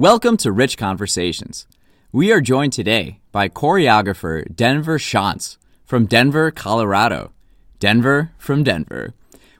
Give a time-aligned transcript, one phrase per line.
[0.00, 1.66] Welcome to Rich Conversations.
[2.10, 7.32] We are joined today by choreographer Denver Shantz from Denver, Colorado.
[7.78, 9.12] Denver from Denver.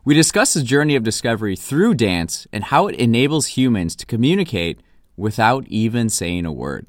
[0.03, 4.81] We discuss his journey of discovery through dance and how it enables humans to communicate
[5.15, 6.87] without even saying a word.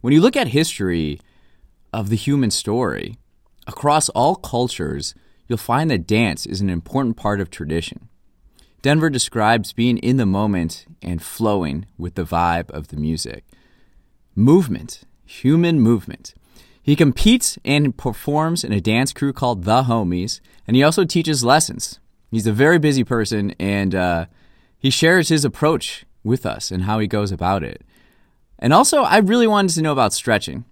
[0.00, 1.20] When you look at history
[1.92, 3.18] of the human story,
[3.66, 5.14] across all cultures,
[5.46, 8.07] you'll find that dance is an important part of tradition.
[8.80, 13.44] Denver describes being in the moment and flowing with the vibe of the music.
[14.34, 16.34] Movement, human movement.
[16.80, 21.44] He competes and performs in a dance crew called The Homies, and he also teaches
[21.44, 21.98] lessons.
[22.30, 24.26] He's a very busy person, and uh,
[24.78, 27.82] he shares his approach with us and how he goes about it.
[28.58, 30.64] And also, I really wanted to know about stretching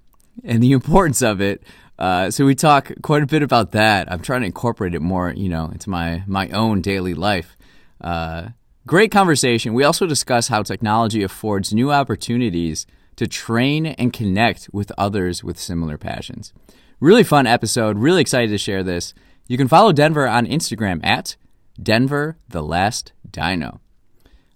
[0.44, 1.62] and the importance of it.
[1.98, 4.10] Uh, so we talk quite a bit about that.
[4.10, 7.55] I'm trying to incorporate it more, you know, into my my own daily life.
[8.00, 8.48] Uh,
[8.86, 9.74] great conversation.
[9.74, 12.86] We also discuss how technology affords new opportunities
[13.16, 16.52] to train and connect with others with similar passions.
[17.00, 17.98] Really fun episode.
[17.98, 19.14] Really excited to share this.
[19.46, 21.36] You can follow Denver on Instagram at
[21.82, 23.80] Denver the Last Dino.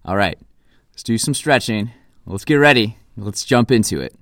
[0.05, 0.39] All right,
[0.93, 1.91] let's do some stretching.
[2.27, 2.97] Let's get ready.
[3.17, 4.15] Let's jump into it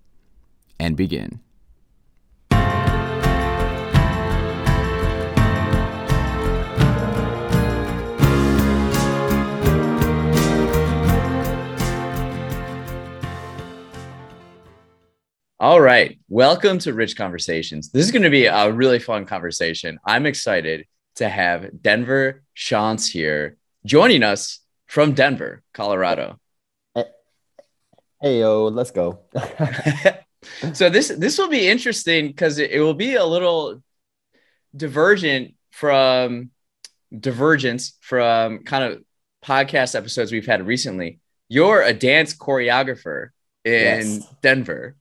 [0.78, 1.40] and begin.
[15.60, 16.20] All right.
[16.28, 17.90] Welcome to Rich Conversations.
[17.90, 19.98] This is going to be a really fun conversation.
[20.04, 26.38] I'm excited to have Denver Shantz here joining us from Denver, Colorado.
[26.94, 29.18] Hey yo, let's go.
[30.74, 33.82] so this this will be interesting because it, it will be a little
[34.76, 36.50] divergent from
[37.18, 39.02] divergence from kind of
[39.44, 41.18] podcast episodes we've had recently.
[41.48, 43.30] You're a dance choreographer
[43.64, 44.34] in yes.
[44.40, 44.94] Denver.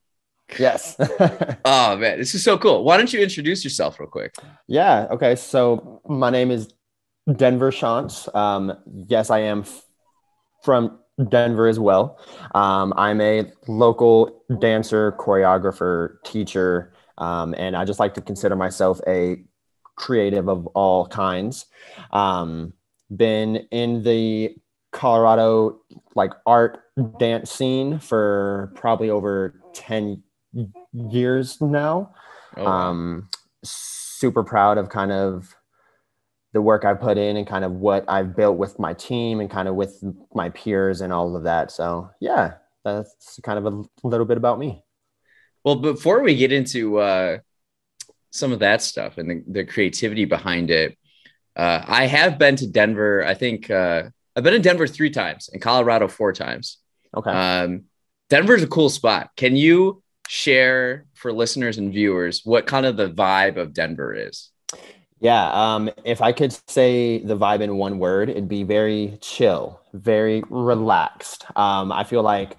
[0.58, 0.96] Yes.
[1.64, 2.84] oh man, this is so cool.
[2.84, 4.34] Why don't you introduce yourself real quick?
[4.66, 5.06] Yeah.
[5.10, 5.36] Okay.
[5.36, 6.72] So my name is
[7.36, 8.34] Denver Shantz.
[8.34, 8.72] Um,
[9.08, 9.84] yes, I am f-
[10.62, 12.18] from Denver as well.
[12.54, 19.00] Um, I'm a local dancer, choreographer, teacher, um, and I just like to consider myself
[19.06, 19.42] a
[19.96, 21.66] creative of all kinds.
[22.12, 22.72] Um,
[23.14, 24.54] been in the
[24.92, 25.80] Colorado
[26.14, 26.80] like art
[27.18, 30.22] dance scene for probably over 10
[30.92, 32.14] years now.
[32.56, 33.28] Oh, um,
[33.62, 35.54] super proud of kind of
[36.52, 39.50] the work I put in and kind of what I've built with my team and
[39.50, 40.02] kind of with
[40.34, 41.70] my peers and all of that.
[41.70, 42.54] So yeah,
[42.84, 44.82] that's kind of a little bit about me.
[45.64, 47.38] Well, before we get into uh,
[48.30, 50.96] some of that stuff and the, the creativity behind it,
[51.54, 53.24] uh, I have been to Denver.
[53.24, 54.04] I think uh,
[54.34, 56.78] I've been in Denver three times and Colorado four times.
[57.14, 57.30] Okay.
[57.30, 57.84] Um,
[58.30, 59.30] Denver's a cool spot.
[59.36, 64.50] Can you share for listeners and viewers what kind of the vibe of Denver is?
[65.20, 69.80] Yeah, um, if I could say the vibe in one word, it'd be very chill,
[69.92, 71.44] very relaxed.
[71.56, 72.56] Um, I feel like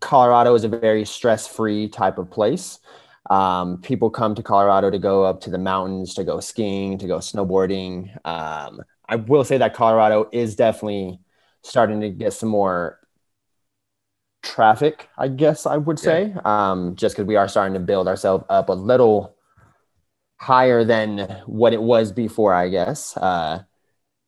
[0.00, 2.78] Colorado is a very stress free type of place.
[3.28, 7.06] Um, people come to Colorado to go up to the mountains, to go skiing, to
[7.06, 8.08] go snowboarding.
[8.24, 11.20] Um, I will say that Colorado is definitely
[11.62, 12.99] starting to get some more
[14.42, 16.40] traffic, I guess I would say, yeah.
[16.44, 19.36] um, just because we are starting to build ourselves up a little
[20.36, 23.16] higher than what it was before, I guess.
[23.16, 23.62] Uh,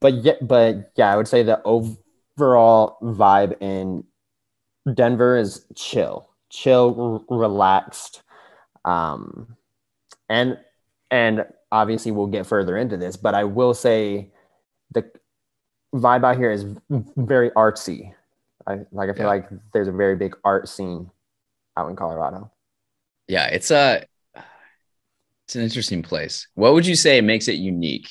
[0.01, 4.05] but yeah, but yeah, I would say the overall vibe in
[4.93, 8.22] Denver is chill, chill, r- relaxed,
[8.84, 9.56] um,
[10.28, 10.59] and
[11.11, 14.31] and obviously we'll get further into this, but I will say
[14.93, 15.11] the
[15.95, 18.12] vibe out here is very artsy.
[18.67, 19.28] I like I feel yeah.
[19.28, 21.11] like there's a very big art scene
[21.77, 22.50] out in Colorado.
[23.28, 24.05] Yeah, it's a
[25.47, 26.47] it's an interesting place.
[26.55, 28.09] What would you say makes it unique?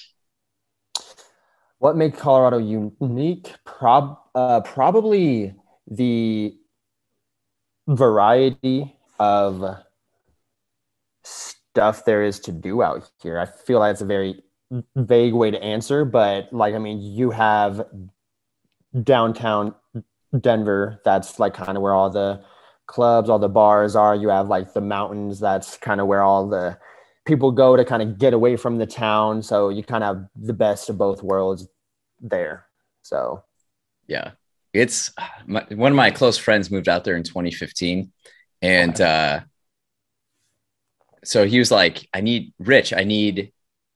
[1.79, 3.53] What makes Colorado unique?
[3.65, 5.55] Prob uh, probably
[5.89, 6.55] the
[7.87, 9.77] variety of
[11.23, 13.39] stuff there is to do out here.
[13.39, 14.43] I feel like it's a very
[14.95, 17.87] vague way to answer, but like I mean, you have
[19.03, 19.75] downtown
[20.39, 21.01] Denver.
[21.03, 22.43] That's like kind of where all the
[22.87, 24.15] clubs, all the bars are.
[24.15, 25.39] You have like the mountains.
[25.39, 26.77] That's kind of where all the
[27.25, 29.41] people go to kind of get away from the town.
[29.43, 31.67] So you kind of have the best of both worlds
[32.19, 32.65] there.
[33.03, 33.43] So,
[34.07, 34.31] yeah,
[34.73, 35.11] it's
[35.45, 38.11] my, one of my close friends moved out there in 2015,
[38.61, 39.41] and uh,
[41.23, 42.93] so he was like, "I need Rich.
[42.93, 43.51] I need."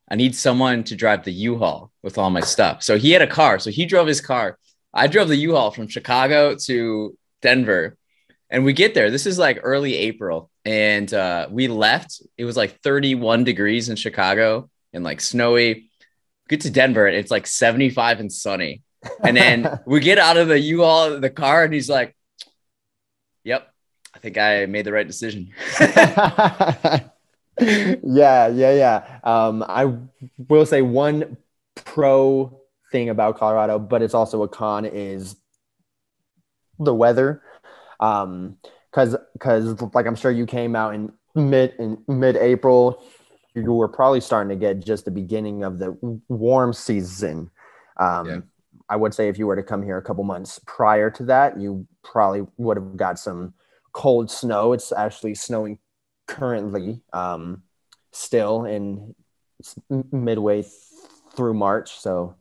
[0.07, 2.83] I need someone to drive the U-Haul with all my stuff.
[2.83, 3.57] So he had a car.
[3.57, 4.59] So he drove his car
[4.95, 7.97] I drove the U-Haul from Chicago to Denver.
[8.49, 9.11] And we get there.
[9.11, 12.21] This is like early April, and uh, we left.
[12.37, 15.89] It was like 31 degrees in Chicago and like snowy.
[16.47, 18.83] Get to Denver, and it's like 75 and sunny.
[19.21, 22.15] And then we get out of the U-Haul, the car, and he's like,
[23.43, 23.67] "Yep,
[24.13, 27.09] I think I made the right decision." yeah,
[27.59, 29.19] yeah, yeah.
[29.23, 29.91] Um, I
[30.37, 31.37] will say one
[31.73, 32.61] pro
[32.95, 35.35] thing about Colorado, but it's also a con is
[36.79, 37.41] the weather.
[37.99, 38.55] Um,
[38.93, 43.03] cause, cause like I'm sure you came out in mid in mid April,
[43.53, 45.97] you were probably starting to get just the beginning of the
[46.29, 47.51] warm season.
[47.97, 48.39] Um, yeah.
[48.87, 51.59] I would say if you were to come here a couple months prior to that,
[51.59, 53.53] you probably would have got some
[53.91, 54.71] cold snow.
[54.71, 55.79] It's actually snowing
[56.27, 57.63] currently, um,
[58.13, 59.15] still in
[60.11, 60.63] midway
[61.35, 61.97] through March.
[61.99, 62.35] So,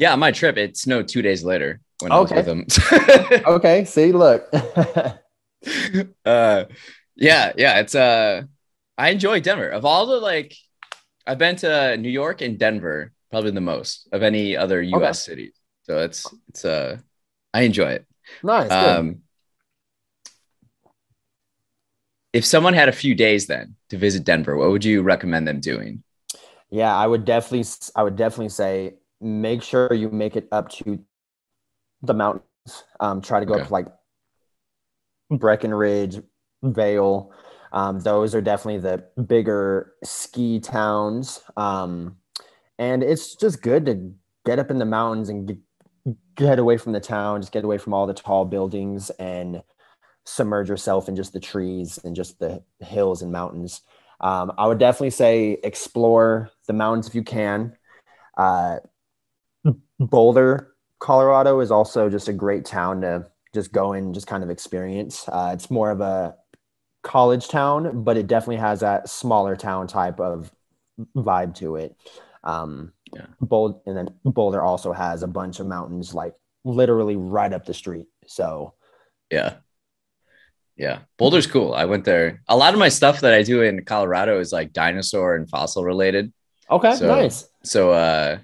[0.00, 2.36] yeah, my trip, it snowed two days later when okay.
[2.36, 3.42] I was with them.
[3.46, 4.48] okay, see, look.
[6.24, 6.64] uh,
[7.16, 8.42] yeah, yeah, it's uh,
[8.96, 9.68] I enjoy Denver.
[9.68, 10.56] Of all the like,
[11.26, 15.28] I've been to New York and Denver probably the most of any other U.S.
[15.28, 15.32] Okay.
[15.32, 15.52] cities.
[15.82, 16.96] So it's it's uh,
[17.52, 18.06] I enjoy it.
[18.42, 18.70] Nice.
[18.70, 19.20] Um,
[22.32, 25.60] if someone had a few days then to visit Denver, what would you recommend them
[25.60, 26.02] doing?
[26.70, 30.98] Yeah, I would definitely I would definitely say make sure you make it up to
[32.02, 32.44] the mountains.
[32.98, 33.62] Um, try to go okay.
[33.62, 33.86] up to like
[35.30, 36.20] Breckenridge,
[36.62, 37.32] Vail.
[37.72, 41.40] Um, those are definitely the bigger ski towns.
[41.56, 42.16] Um,
[42.78, 44.12] and it's just good to
[44.44, 45.58] get up in the mountains and get,
[46.34, 49.62] get away from the town, just get away from all the tall buildings and
[50.24, 53.82] submerge yourself in just the trees and just the hills and mountains.
[54.20, 57.76] Um, I would definitely say explore the mountains if you can.
[58.36, 58.78] Uh,
[60.00, 64.50] Boulder, Colorado is also just a great town to just go and just kind of
[64.50, 65.28] experience.
[65.28, 66.34] Uh, it's more of a
[67.02, 70.50] college town, but it definitely has that smaller town type of
[71.16, 71.94] vibe to it.
[72.42, 73.26] Um, yeah.
[73.40, 77.74] Bold, and then Boulder also has a bunch of mountains like literally right up the
[77.74, 78.06] street.
[78.26, 78.74] So,
[79.30, 79.56] yeah,
[80.76, 81.74] yeah, Boulder's cool.
[81.74, 82.42] I went there.
[82.48, 85.84] A lot of my stuff that I do in Colorado is like dinosaur and fossil
[85.84, 86.32] related.
[86.70, 87.48] Okay, so, nice.
[87.64, 88.38] So, uh,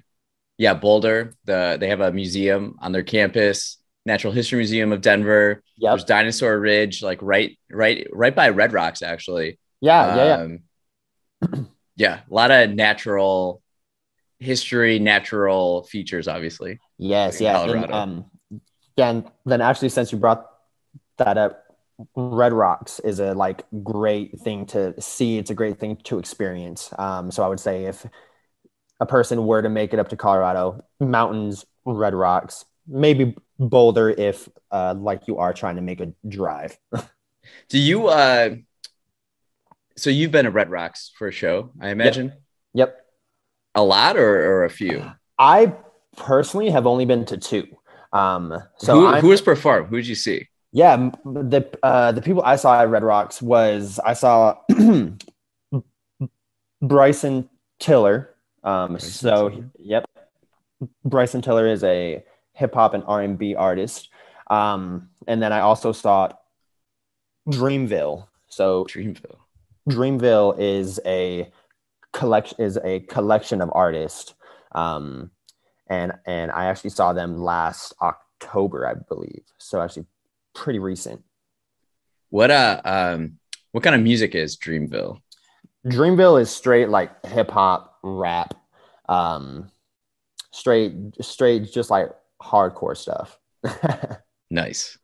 [0.57, 1.35] yeah, Boulder.
[1.45, 5.61] The they have a museum on their campus, Natural History Museum of Denver.
[5.77, 9.59] Yeah, there's Dinosaur Ridge, like right, right, right by Red Rocks, actually.
[9.81, 11.59] Yeah, um, yeah, yeah.
[11.95, 13.61] yeah, a lot of natural
[14.39, 16.79] history, natural features, obviously.
[16.97, 17.63] Yes, yeah.
[17.63, 18.25] And, um,
[18.95, 20.45] then, then actually, since you brought
[21.17, 21.63] that up,
[22.15, 25.37] Red Rocks is a like great thing to see.
[25.37, 26.93] It's a great thing to experience.
[26.97, 28.05] Um, so I would say if
[28.99, 34.47] a person were to make it up to Colorado, mountains, Red Rocks, maybe Boulder if
[34.71, 36.77] uh, like you are trying to make a drive.
[37.69, 38.55] Do you uh
[39.95, 42.27] so you've been to Red Rocks for a show, I imagine?
[42.27, 42.89] Yep.
[42.89, 43.05] yep.
[43.73, 45.11] A lot or, or a few?
[45.39, 45.73] I
[46.15, 47.67] personally have only been to two.
[48.13, 49.89] Um so who, who has performed?
[49.89, 50.47] Who did you see?
[50.71, 54.57] Yeah, the uh the people I saw at Red Rocks was I saw
[56.81, 58.35] Bryson Tiller
[58.67, 59.69] um, Bryson so Tiller.
[59.79, 60.05] yep,
[61.05, 62.23] Bryson Tiller is a
[62.53, 64.09] hip hop and R and B artist.
[64.49, 66.31] Um, and then I also saw
[67.49, 68.27] Dreamville.
[68.49, 69.37] So Dreamville.
[69.89, 71.51] Dreamville is a
[72.13, 74.33] collection is a collection of artists.
[74.73, 75.31] Um,
[75.89, 79.43] and and I actually saw them last October, I believe.
[79.57, 80.05] So actually
[80.53, 81.23] pretty recent.
[82.29, 83.39] What uh um
[83.71, 85.21] what kind of music is Dreamville?
[85.85, 88.53] Dreamville is straight like hip hop, rap,
[89.09, 89.71] um,
[90.51, 92.09] straight, straight, just like
[92.41, 93.39] hardcore stuff.
[94.49, 94.97] nice.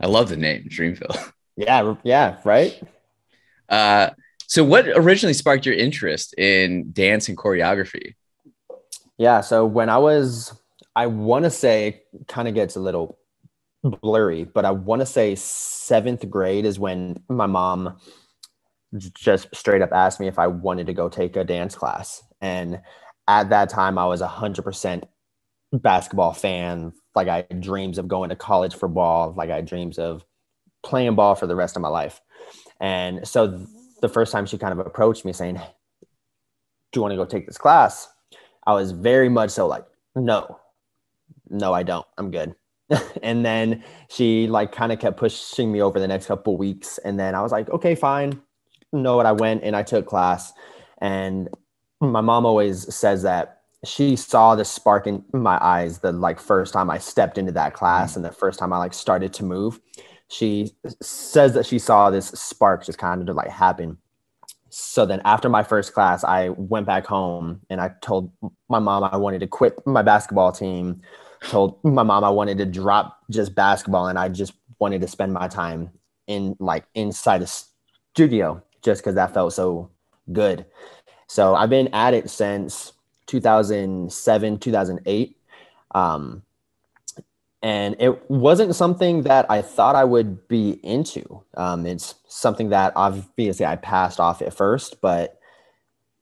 [0.00, 1.32] I love the name Dreamville.
[1.60, 2.80] Yeah, yeah, right.
[3.68, 4.10] Uh,
[4.46, 8.14] so what originally sparked your interest in dance and choreography?
[9.16, 10.56] Yeah, so when I was,
[10.94, 13.18] I want to say, kind of gets a little
[13.82, 17.98] blurry, but I want to say seventh grade is when my mom
[18.96, 22.22] just straight up asked me if I wanted to go take a dance class.
[22.40, 22.80] And
[23.26, 25.04] at that time, I was a hundred percent
[25.72, 26.92] basketball fan.
[27.14, 29.34] Like I had dreams of going to college for ball.
[29.36, 30.24] Like I had dreams of
[30.82, 32.20] playing ball for the rest of my life.
[32.80, 33.66] And so
[34.00, 37.46] the first time she kind of approached me saying, Do you want to go take
[37.46, 38.08] this class?
[38.66, 40.58] I was very much so like, No,
[41.50, 42.06] no, I don't.
[42.16, 42.54] I'm good.
[43.22, 46.96] and then she like kind of kept pushing me over the next couple weeks.
[46.98, 48.40] And then I was like, okay, fine
[48.92, 50.52] know what I went and I took class.
[51.00, 51.48] And
[52.00, 56.72] my mom always says that she saw the spark in my eyes the like first
[56.72, 58.16] time I stepped into that class mm.
[58.16, 59.80] and the first time I like started to move.
[60.30, 63.98] she says that she saw this spark just kind of like happen.
[64.70, 68.30] So then after my first class, I went back home and I told
[68.68, 71.00] my mom I wanted to quit my basketball team.
[71.44, 75.32] Told my mom I wanted to drop just basketball and I just wanted to spend
[75.32, 75.90] my time
[76.26, 79.90] in like inside a studio just because that felt so
[80.32, 80.66] good.
[81.26, 82.92] So I've been at it since
[83.26, 85.36] 2007, 2008.
[85.94, 86.42] Um,
[87.62, 91.42] and it wasn't something that I thought I would be into.
[91.56, 95.40] Um, it's something that obviously I passed off at first, but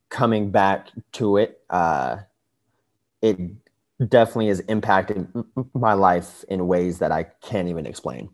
[0.09, 2.19] coming back to it, uh,
[3.21, 3.39] it
[4.09, 5.29] definitely has impacted
[5.75, 8.31] my life in ways that I can't even explain.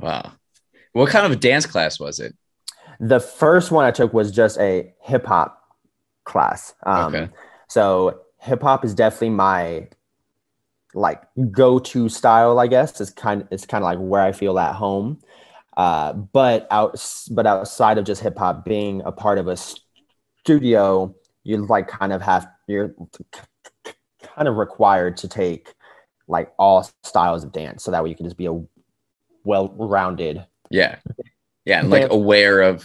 [0.00, 0.32] Wow.
[0.98, 2.34] What kind of dance class was it?
[2.98, 5.62] The first one I took was just a hip hop
[6.24, 6.74] class.
[6.82, 7.32] Um, okay.
[7.68, 9.86] So hip hop is definitely my
[10.94, 13.00] like go-to style, I guess.
[13.00, 15.20] It's kind of it's kind of like where I feel at home.
[15.76, 17.00] Uh, but out
[17.30, 19.56] but outside of just hip hop, being a part of a
[20.40, 21.14] studio,
[21.44, 22.92] you like kind of have you're
[24.20, 25.74] kind of required to take
[26.26, 28.60] like all styles of dance, so that way you can just be a
[29.44, 30.44] well-rounded.
[30.70, 30.98] Yeah,
[31.64, 32.84] yeah, and like aware of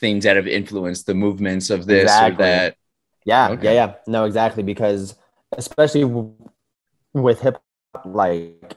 [0.00, 2.44] things that have influenced the movements of this exactly.
[2.44, 2.76] or that.
[3.24, 3.74] Yeah, okay.
[3.74, 3.94] yeah, yeah.
[4.06, 5.16] No, exactly because
[5.52, 6.04] especially
[7.12, 7.58] with hip
[7.94, 8.76] hop, like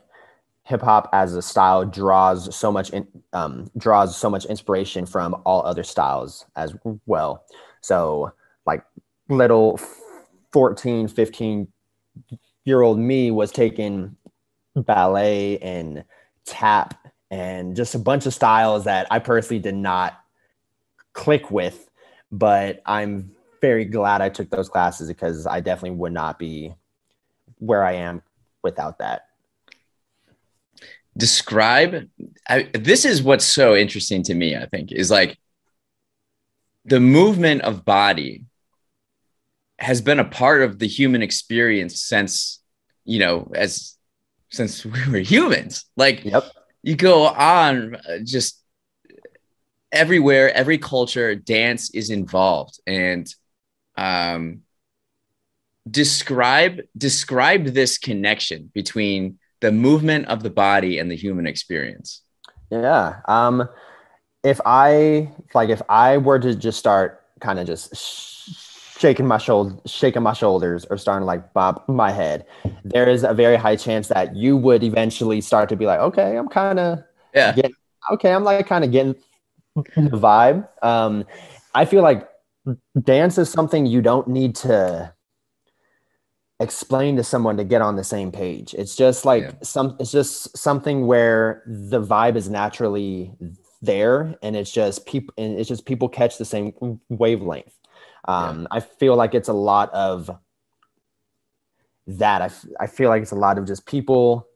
[0.64, 5.36] hip hop as a style draws so much in, um, draws so much inspiration from
[5.46, 6.74] all other styles as
[7.06, 7.44] well.
[7.82, 8.34] So
[8.66, 8.84] like
[9.30, 9.80] little
[10.54, 11.68] 14, 15
[12.66, 14.16] year old me was taking
[14.76, 16.04] ballet and
[16.46, 16.96] tap
[17.32, 20.20] and just a bunch of styles that I personally did not
[21.14, 21.90] click with,
[22.32, 23.32] but I'm
[23.62, 26.74] very glad I took those classes because I definitely would not be
[27.58, 28.22] where I am
[28.64, 29.26] without that.
[31.18, 32.08] Describe
[32.48, 35.38] I, this is what's so interesting to me, I think, is like
[36.86, 38.46] the movement of body
[39.80, 42.62] has been a part of the human experience since,
[43.06, 43.98] you know, as
[44.50, 45.86] since we were humans.
[45.96, 46.44] Like, yep.
[46.84, 48.62] You go on uh, just
[49.92, 52.80] everywhere, every culture, dance is involved.
[52.88, 53.28] And
[53.98, 54.62] um,
[55.90, 62.22] describe describe this connection between the movement of the body and the human experience
[62.70, 63.68] yeah um
[64.44, 67.96] if i like if i were to just start kind of just
[69.00, 72.46] shaking my shoulder shaking my shoulders or starting to like bob my head
[72.84, 76.38] there is a very high chance that you would eventually start to be like okay
[76.38, 77.00] i'm kind of
[77.34, 77.74] yeah getting,
[78.12, 79.16] okay i'm like kind of getting
[79.76, 81.26] the vibe um
[81.74, 82.28] i feel like
[83.02, 85.14] dance is something you don't need to
[86.60, 88.74] explain to someone to get on the same page.
[88.74, 89.52] It's just like yeah.
[89.64, 93.32] some it's just something where the vibe is naturally
[93.82, 97.79] there and it's just people and it's just people catch the same wavelength.
[98.28, 98.68] Um, yeah.
[98.78, 100.30] I feel like it's a lot of
[102.08, 102.42] that.
[102.42, 104.48] I, f- I feel like it's a lot of just people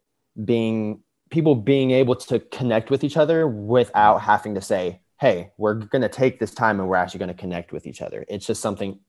[0.43, 5.75] being people being able to connect with each other without having to say, "Hey, we're
[5.75, 8.46] going to take this time and we're actually going to connect with each other." It's
[8.46, 9.00] just something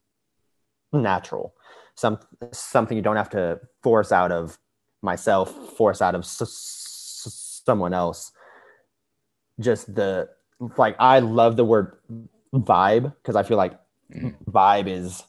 [0.92, 1.54] natural
[1.94, 2.18] some
[2.52, 4.58] something you don't have to force out of
[5.02, 8.32] myself, force out of s- s- someone else.
[9.60, 10.28] Just the
[10.76, 11.98] like, I love the word
[12.54, 13.78] vibe because I feel like
[14.12, 14.34] mm.
[14.44, 15.22] vibe is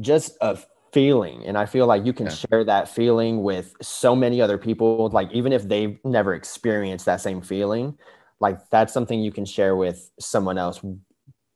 [0.00, 0.58] just a
[0.92, 2.32] feeling and i feel like you can yeah.
[2.32, 7.20] share that feeling with so many other people like even if they've never experienced that
[7.20, 7.96] same feeling
[8.40, 10.80] like that's something you can share with someone else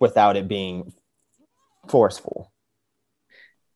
[0.01, 0.93] without it being
[1.89, 2.51] forceful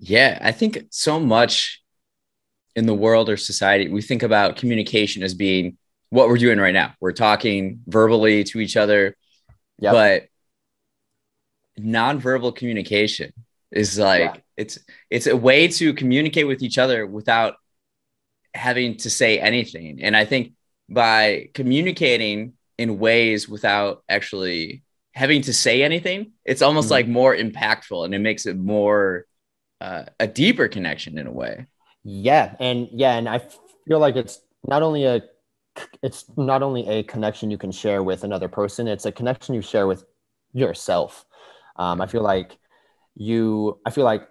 [0.01, 1.83] yeah, I think so much
[2.75, 5.77] in the world or society, we think about communication as being
[6.09, 6.95] what we're doing right now.
[7.01, 9.15] We're talking verbally to each other,
[9.79, 9.93] yep.
[9.93, 10.23] but
[11.79, 13.33] nonverbal communication
[13.71, 14.41] is like yeah.
[14.57, 14.79] it's
[15.11, 17.55] it's a way to communicate with each other without
[18.55, 20.03] having to say anything.
[20.03, 20.53] And I think
[20.89, 24.83] by communicating in ways without actually
[25.15, 26.93] having to say anything, it's almost mm-hmm.
[26.93, 29.27] like more impactful and it makes it more
[29.81, 31.67] uh, a deeper connection in a way.
[32.03, 33.43] Yeah, and yeah, and I
[33.87, 35.23] feel like it's not only a
[36.03, 39.63] it's not only a connection you can share with another person; it's a connection you
[39.63, 40.05] share with
[40.53, 41.25] yourself.
[41.81, 42.59] Um, I feel like
[43.17, 43.79] you.
[43.87, 44.29] I feel like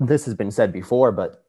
[0.00, 1.44] this has been said before, but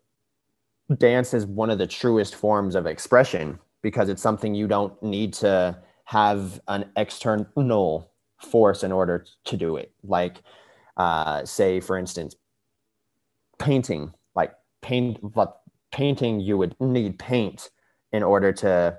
[0.97, 5.33] dance is one of the truest forms of expression because it's something you don't need
[5.33, 8.11] to have an external
[8.51, 9.91] force in order to do it.
[10.03, 10.41] Like,
[10.97, 12.35] uh, say, for instance,
[13.57, 17.69] painting like paint but painting you would need paint
[18.13, 18.97] in order to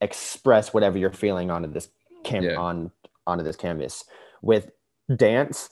[0.00, 1.88] express whatever you're feeling onto this
[2.24, 2.56] cam Yeah.
[2.56, 2.90] on
[3.26, 4.04] onto this canvas.
[4.40, 4.70] With
[5.16, 5.70] dance,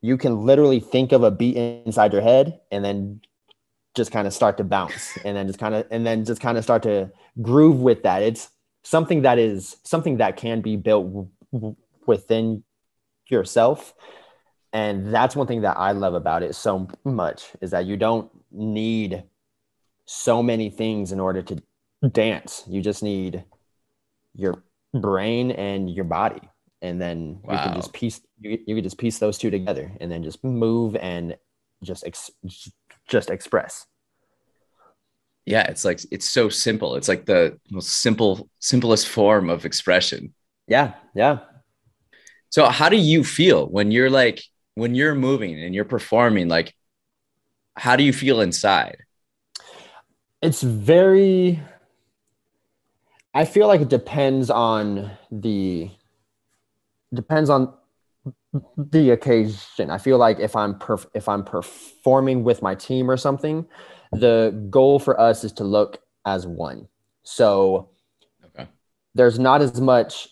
[0.00, 3.20] you can literally think of a beat inside your head and then
[3.94, 6.58] just kind of start to bounce and then just kind of and then just kind
[6.58, 7.10] of start to
[7.42, 8.22] groove with that.
[8.22, 8.50] It's
[8.84, 11.76] something that is something that can be built w- w-
[12.06, 12.62] within
[13.28, 13.94] yourself.
[14.72, 18.30] And that's one thing that i love about it so much is that you don't
[18.52, 19.24] need
[20.04, 21.62] so many things in order to
[22.12, 22.62] dance.
[22.68, 23.44] You just need
[24.34, 24.62] your
[24.92, 26.40] brain and your body
[26.86, 30.10] and then you can just piece you, you can just piece those two together and
[30.12, 31.36] then just move and
[31.84, 32.30] just ex,
[33.08, 33.86] just express
[35.44, 36.96] Yeah, it's like it's so simple.
[36.96, 40.34] It's like the most simple, simplest form of expression.
[40.68, 41.38] yeah yeah
[42.50, 44.42] So how do you feel when you're like
[44.74, 46.48] when you're moving and you're performing?
[46.48, 46.74] Like,
[47.76, 48.98] how do you feel inside?
[50.42, 51.60] it's very
[53.34, 55.90] i feel like it depends on the
[57.12, 57.72] depends on
[58.76, 63.16] the occasion i feel like if i'm perf- if i'm performing with my team or
[63.16, 63.66] something
[64.12, 66.88] the goal for us is to look as one
[67.22, 67.90] so
[68.44, 68.68] Okay.
[69.14, 70.28] there's not as much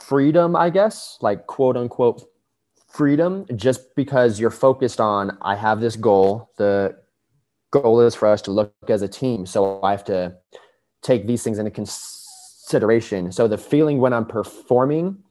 [0.00, 2.22] freedom i guess like quote unquote
[2.88, 6.96] freedom just because you're focused on i have this goal the
[7.82, 9.46] goal is for us to look as a team.
[9.46, 10.36] So I have to
[11.02, 13.32] take these things into consideration.
[13.32, 15.23] So the feeling when I'm performing,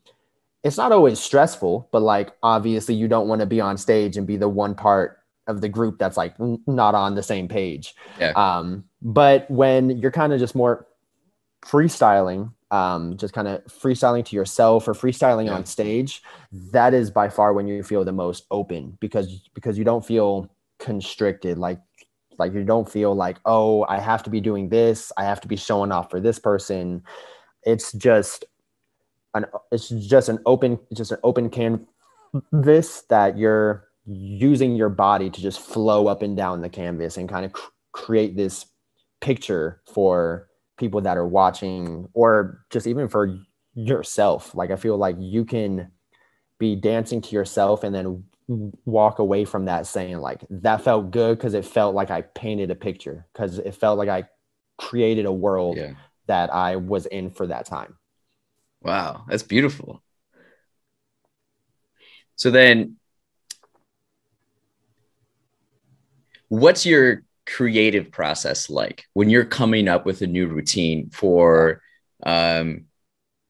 [0.63, 4.25] it's not always stressful, but like obviously you don't want to be on stage and
[4.25, 6.33] be the one part of the group that's like
[6.67, 7.95] not on the same page.
[8.19, 8.31] Yeah.
[8.31, 10.87] Um, but when you're kind of just more
[11.65, 15.55] freestyling, um, just kind of freestyling to yourself or freestyling Yeah.
[15.55, 16.23] on stage,
[16.71, 20.49] that is by far when you feel the most open because because you don't feel
[20.79, 21.79] constricted like
[22.39, 25.47] like you don't feel like oh i have to be doing this i have to
[25.47, 27.01] be showing off for this person
[27.63, 28.43] it's just
[29.33, 35.41] an it's just an open just an open canvas that you're using your body to
[35.41, 38.65] just flow up and down the canvas and kind of cr- create this
[39.21, 43.39] picture for people that are watching or just even for
[43.75, 45.89] yourself like i feel like you can
[46.59, 48.23] be dancing to yourself and then
[48.85, 52.69] walk away from that saying like that felt good because it felt like i painted
[52.69, 54.27] a picture because it felt like i
[54.77, 55.93] created a world Yeah.
[56.27, 57.95] that i was in for that time
[58.83, 60.03] Wow, that's beautiful.
[62.35, 62.97] So then
[66.49, 71.81] what's your creative process like when you're coming up with a new routine for
[72.25, 72.85] um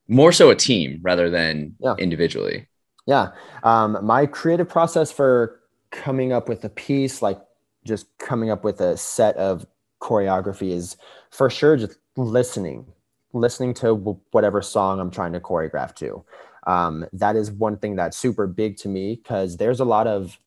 [0.07, 1.95] more so a team rather than Yeah.
[1.97, 2.67] individually?
[3.05, 3.31] Yeah.
[3.63, 7.41] Um, my creative process for coming up with a piece, like
[7.85, 9.65] just coming up with a set of
[10.01, 10.97] choreography, is
[11.31, 12.85] for sure just listening,
[13.33, 13.95] listening to
[14.31, 16.23] whatever song I'm trying to choreograph to.
[16.65, 20.39] Um, that is one thing that's super big to me because there's a lot of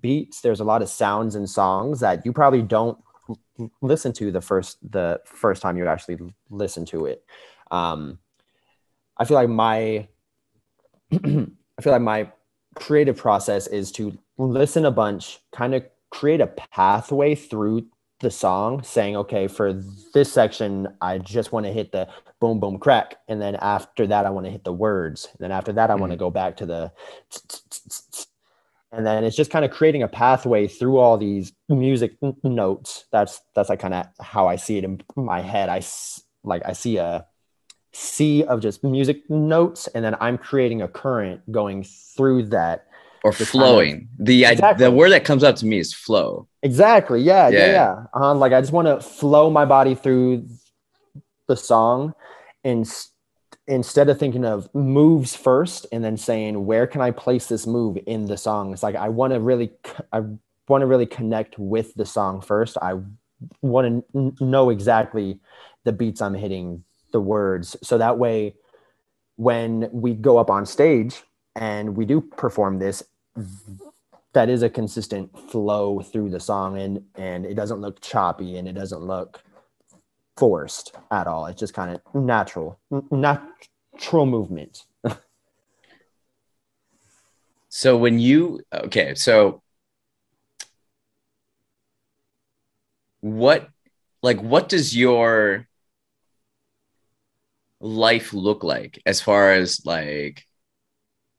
[0.00, 2.98] beats, there's a lot of sounds and songs that you probably don't
[3.80, 6.18] listen to the first the first time you actually
[6.50, 7.24] listen to it.
[7.70, 8.18] Um,
[9.16, 10.08] I feel like my
[11.12, 12.30] I feel like my
[12.74, 17.86] creative process is to listen a bunch, kind of create a pathway through
[18.20, 19.72] the song, saying, okay, for
[20.14, 22.08] this section, I just want to hit the
[22.40, 23.16] boom, boom, crack.
[23.28, 25.28] And then after that, I want to hit the words.
[25.32, 26.24] And then after that, I want to mm-hmm.
[26.24, 26.92] go back to the.
[28.92, 33.04] And then it's just kind of creating a pathway through all these music notes.
[33.12, 35.68] That's that's like kind of how I see it in my head.
[35.68, 37.26] I s- like I see a
[37.92, 42.85] sea of just music notes, and then I'm creating a current going through that.
[43.26, 44.08] Or Just kind of- flowing.
[44.18, 46.46] the I- the word that comes up to me is flow.
[46.62, 47.20] Exactly.
[47.20, 47.48] Yeah.
[47.48, 47.58] Yeah.
[47.58, 47.72] Yeah.
[47.72, 48.04] Yeah.
[48.14, 50.46] Uh, like I just want to flow my body through
[51.48, 52.14] the song,
[52.62, 52.88] and
[53.66, 57.98] instead of thinking of moves first and then saying where can I place this move
[58.06, 59.70] in the song, it's like I want to really,
[60.12, 60.20] I
[60.68, 62.76] want to really connect with the song first.
[62.80, 62.92] I
[63.62, 65.40] want to know exactly
[65.84, 68.54] the beats I'm hitting, the words, so that way,
[69.36, 71.22] when we go up on stage
[71.54, 73.02] and we do perform this
[74.32, 78.68] that is a consistent flow through the song and and it doesn't look choppy and
[78.68, 79.42] it doesn't look
[80.36, 81.46] forced at all.
[81.46, 82.78] It's just kind of natural
[83.10, 84.84] natural movement.
[87.76, 89.62] So when you okay, so
[93.20, 93.68] what
[94.22, 95.68] like what does your
[97.78, 100.45] life look like as far as like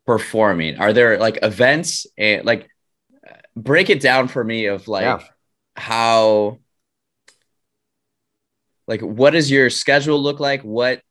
[0.07, 0.79] performing?
[0.79, 2.67] Are there like events and like
[3.55, 5.19] break it down for me of like Yeah.
[5.75, 6.59] how
[8.87, 10.63] like what does your schedule look like?
[10.63, 11.01] What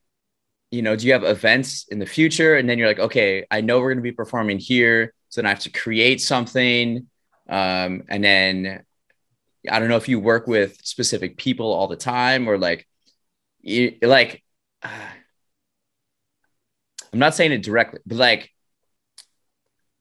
[0.73, 2.57] you know, do you have events in the future?
[2.57, 5.15] And then you're like, okay, I know we're going to be performing here.
[5.29, 7.07] So then I have to create something.
[7.49, 8.83] Um, and then
[9.71, 12.89] I don't know if you work with specific people all the time or like,
[13.61, 14.43] you, like,
[14.83, 14.89] uh,
[17.13, 18.51] I'm not saying it directly, but like,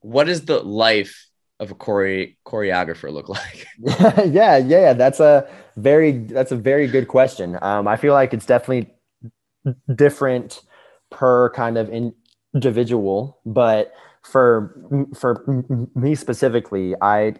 [0.05, 3.65] what is the life of a chore- choreographer look like?
[3.79, 7.57] yeah, yeah, that's a very that's a very good question.
[7.61, 8.93] Um, I feel like it's definitely
[9.93, 10.61] different
[11.09, 11.89] per kind of
[12.53, 14.77] individual, but for
[15.15, 15.43] for
[15.95, 17.35] me specifically, I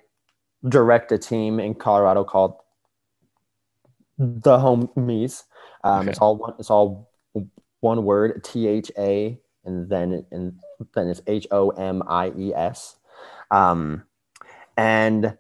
[0.68, 2.56] direct a team in Colorado called
[4.18, 5.44] the Homies.
[5.84, 6.10] Um, okay.
[6.10, 6.54] It's all one.
[6.58, 7.12] It's all
[7.82, 8.44] one word.
[8.44, 10.60] T H A, and then and
[10.94, 12.98] then it's H O M I E S.
[13.52, 14.04] Um,
[14.78, 15.38] and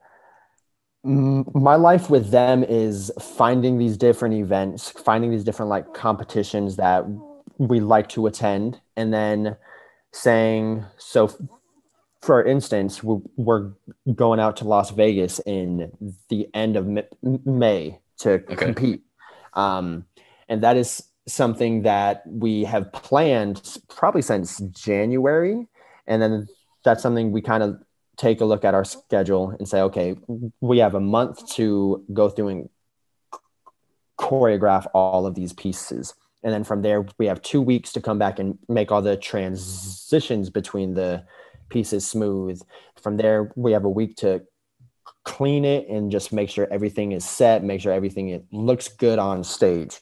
[1.04, 7.06] my life with them is finding these different events, finding these different like competitions that
[7.58, 9.56] we like to attend, and then
[10.12, 11.30] saying, so
[12.22, 13.72] for instance, we're
[14.16, 15.92] going out to Las Vegas in
[16.30, 16.88] the end of
[17.22, 18.56] May to okay.
[18.56, 19.04] compete.
[19.54, 20.06] Um,
[20.50, 25.68] and that is something that we have planned probably since January.
[26.08, 26.48] And then
[26.84, 27.82] that's something we kind of
[28.18, 30.16] take a look at our schedule and say, okay,
[30.62, 32.70] we have a month to go through and
[34.20, 36.14] choreograph all of these pieces.
[36.44, 39.18] And then from there, we have two weeks to come back and make all the
[39.18, 41.26] transitions between the
[41.70, 42.62] pieces smooth.
[43.02, 44.44] From there, we have a week to
[45.24, 49.44] clean it and just make sure everything is set, make sure everything looks good on
[49.44, 50.00] stage.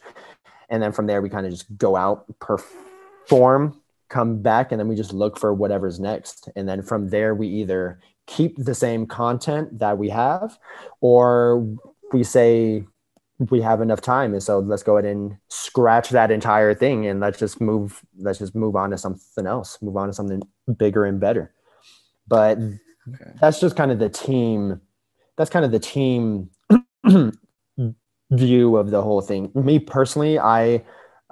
[0.74, 4.88] And then from there, we kind of just go out, perform, come back and then
[4.88, 6.50] we just look for whatever's next.
[6.56, 10.58] And then from there we either keep the same content that we have
[11.00, 11.78] or
[12.12, 12.86] we say
[13.52, 14.34] we have enough time.
[14.34, 18.40] And so let's go ahead and scratch that entire thing and let's just move let's
[18.40, 20.42] just move on to something else move on to something
[20.76, 21.54] bigger and better.
[22.28, 23.32] But okay.
[23.40, 24.82] that's just kind of the team
[25.38, 26.50] that's kind of the team
[28.32, 30.82] view of the whole thing me personally i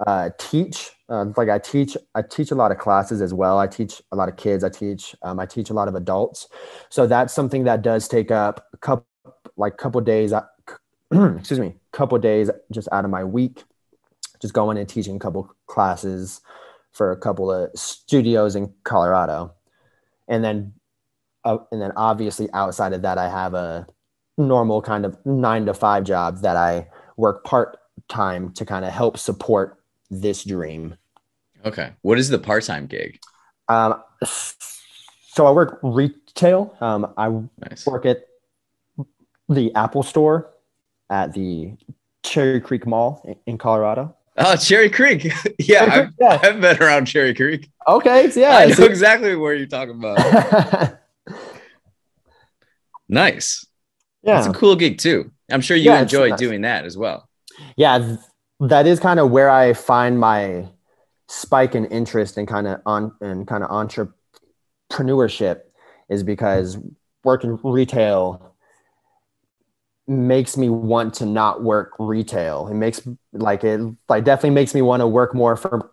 [0.06, 0.90] uh, teach.
[1.08, 3.58] Uh, like I teach, I teach a lot of classes as well.
[3.58, 4.64] I teach a lot of kids.
[4.64, 6.48] I teach, um, I teach a lot of adults.
[6.88, 9.06] So that's something that does take up a couple,
[9.56, 10.32] like couple days.
[10.32, 10.46] Uh,
[11.12, 13.64] excuse me, couple days just out of my week,
[14.40, 16.40] just going and teaching a couple classes
[16.92, 19.54] for a couple of studios in Colorado,
[20.28, 20.74] and then,
[21.44, 23.86] uh, and then obviously outside of that, I have a
[24.38, 28.92] normal kind of nine to five job that I work part time to kind of
[28.92, 29.78] help support
[30.10, 30.96] this dream.
[31.64, 31.92] Okay.
[32.02, 33.20] What is the part time gig?
[33.68, 36.76] Um, so I work retail.
[36.80, 37.28] Um, I
[37.68, 37.86] nice.
[37.86, 38.26] work at
[39.48, 40.50] the Apple Store
[41.10, 41.72] at the
[42.22, 44.16] Cherry Creek Mall in Colorado.
[44.36, 45.24] Oh, Cherry Creek.
[45.58, 47.70] yeah, Cherry Creek, I've, yeah, I've, been around Cherry Creek.
[47.86, 48.30] Okay.
[48.30, 48.56] So yeah.
[48.56, 50.98] I know exactly where you're talking about.
[53.08, 53.66] nice.
[54.22, 54.38] Yeah.
[54.38, 55.30] It's a cool gig too.
[55.50, 56.38] I'm sure you yeah, enjoy nice.
[56.38, 57.28] doing that as well.
[57.76, 58.16] Yeah,
[58.60, 60.68] that is kind of where I find my
[61.28, 65.62] spike in interest and kind of on and kind of entrepreneurship
[66.08, 66.78] is because
[67.24, 68.54] working retail
[70.06, 72.68] makes me want to not work retail.
[72.68, 73.00] It makes
[73.32, 75.88] like it like definitely makes me want to work more for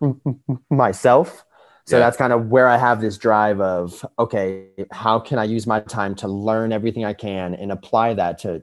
[0.70, 1.44] myself.
[1.90, 2.04] So yeah.
[2.04, 5.80] that's kind of where I have this drive of okay, how can I use my
[5.80, 8.62] time to learn everything I can and apply that to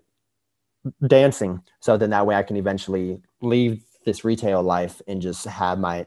[1.06, 5.78] dancing so then that way I can eventually leave this retail life and just have
[5.78, 6.06] my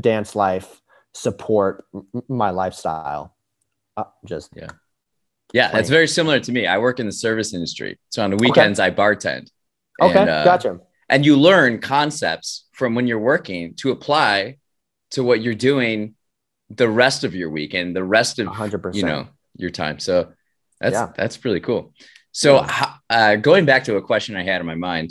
[0.00, 0.80] dance life
[1.12, 1.84] support
[2.28, 3.34] my lifestyle.
[3.96, 4.68] Uh, just yeah,
[5.52, 5.72] yeah.
[5.72, 6.68] That's very similar to me.
[6.68, 8.86] I work in the service industry, so on the weekends okay.
[8.86, 9.50] I bartend.
[10.00, 10.78] Okay, and, uh, gotcha.
[11.08, 14.58] And you learn concepts from when you're working to apply
[15.10, 16.14] to what you're doing
[16.70, 18.94] the rest of your week and the rest of 100%.
[18.94, 19.98] you know your time.
[19.98, 20.32] So
[20.80, 21.12] that's yeah.
[21.16, 21.92] that's really cool.
[22.32, 22.64] So
[23.10, 25.10] uh, going back to a question I had in my mind,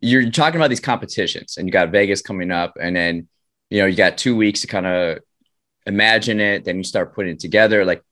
[0.00, 3.28] you're talking about these competitions and you got Vegas coming up and then
[3.70, 5.18] you know you got two weeks to kind of
[5.86, 8.02] imagine it then you start putting it together like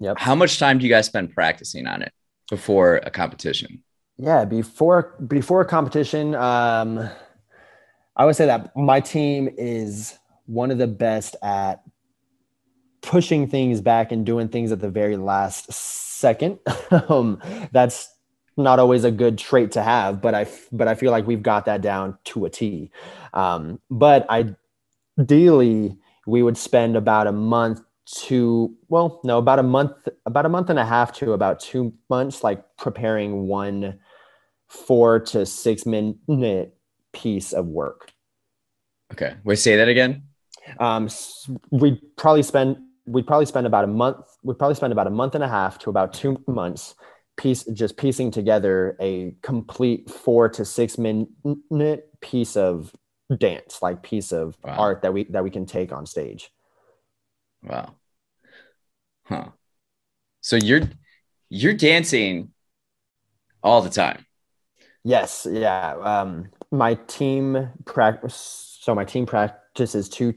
[0.00, 0.18] yep.
[0.18, 2.12] how much time do you guys spend practicing on it
[2.50, 3.82] before a competition
[4.18, 7.08] yeah before before a competition um
[8.16, 11.82] i would say that my team is one of the best at
[13.02, 16.58] pushing things back and doing things at the very last second
[17.08, 17.38] um
[17.70, 18.14] that's
[18.56, 21.64] not always a good trait to have, but I but I feel like we've got
[21.66, 22.90] that down to a T.
[23.32, 24.26] Um, but
[25.18, 29.92] ideally, we would spend about a month to well, no, about a month,
[30.26, 33.98] about a month and a half to about two months, like preparing one
[34.68, 36.76] four to six minute
[37.12, 38.12] piece of work.
[39.12, 39.34] Okay.
[39.44, 40.24] Wait, say that again.
[40.78, 41.08] Um,
[41.70, 44.24] we probably spend we'd probably spend about a month.
[44.42, 46.94] We'd probably spend about a month and a half to about two months
[47.36, 52.94] piece just piecing together a complete four to six minute piece of
[53.38, 54.76] dance, like piece of wow.
[54.76, 56.50] art that we that we can take on stage.
[57.62, 57.94] Wow.
[59.24, 59.48] Huh.
[60.40, 60.82] So you're
[61.48, 62.50] you're dancing
[63.62, 64.24] all the time.
[65.02, 65.94] Yes, yeah.
[65.96, 68.78] Um, my team practice.
[68.80, 70.34] So my team practices two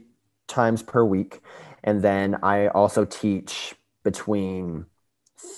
[0.48, 1.40] times per week,
[1.84, 4.86] and then I also teach between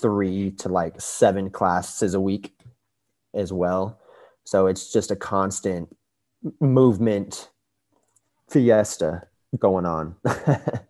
[0.01, 2.53] three to like seven classes a week
[3.33, 3.99] as well.
[4.43, 5.95] So it's just a constant
[6.59, 7.49] movement
[8.49, 9.23] fiesta
[9.57, 10.15] going on.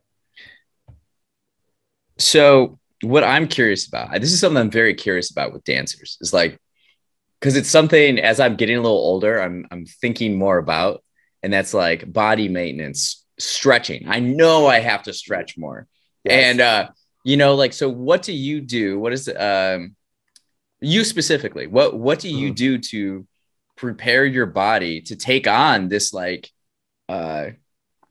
[2.18, 6.34] so what I'm curious about, this is something I'm very curious about with dancers, is
[6.34, 6.60] like
[7.40, 11.04] because it's something as I'm getting a little older, I'm I'm thinking more about,
[11.44, 14.08] and that's like body maintenance, stretching.
[14.08, 15.88] I know I have to stretch more,
[16.24, 16.34] yes.
[16.34, 16.90] and uh,
[17.24, 17.90] you know, like so.
[17.90, 19.00] What do you do?
[19.00, 19.96] What is um,
[20.80, 21.68] you specifically?
[21.68, 22.56] What what do you mm.
[22.56, 23.28] do to
[23.82, 26.52] prepare your body to take on this like
[27.10, 27.48] uh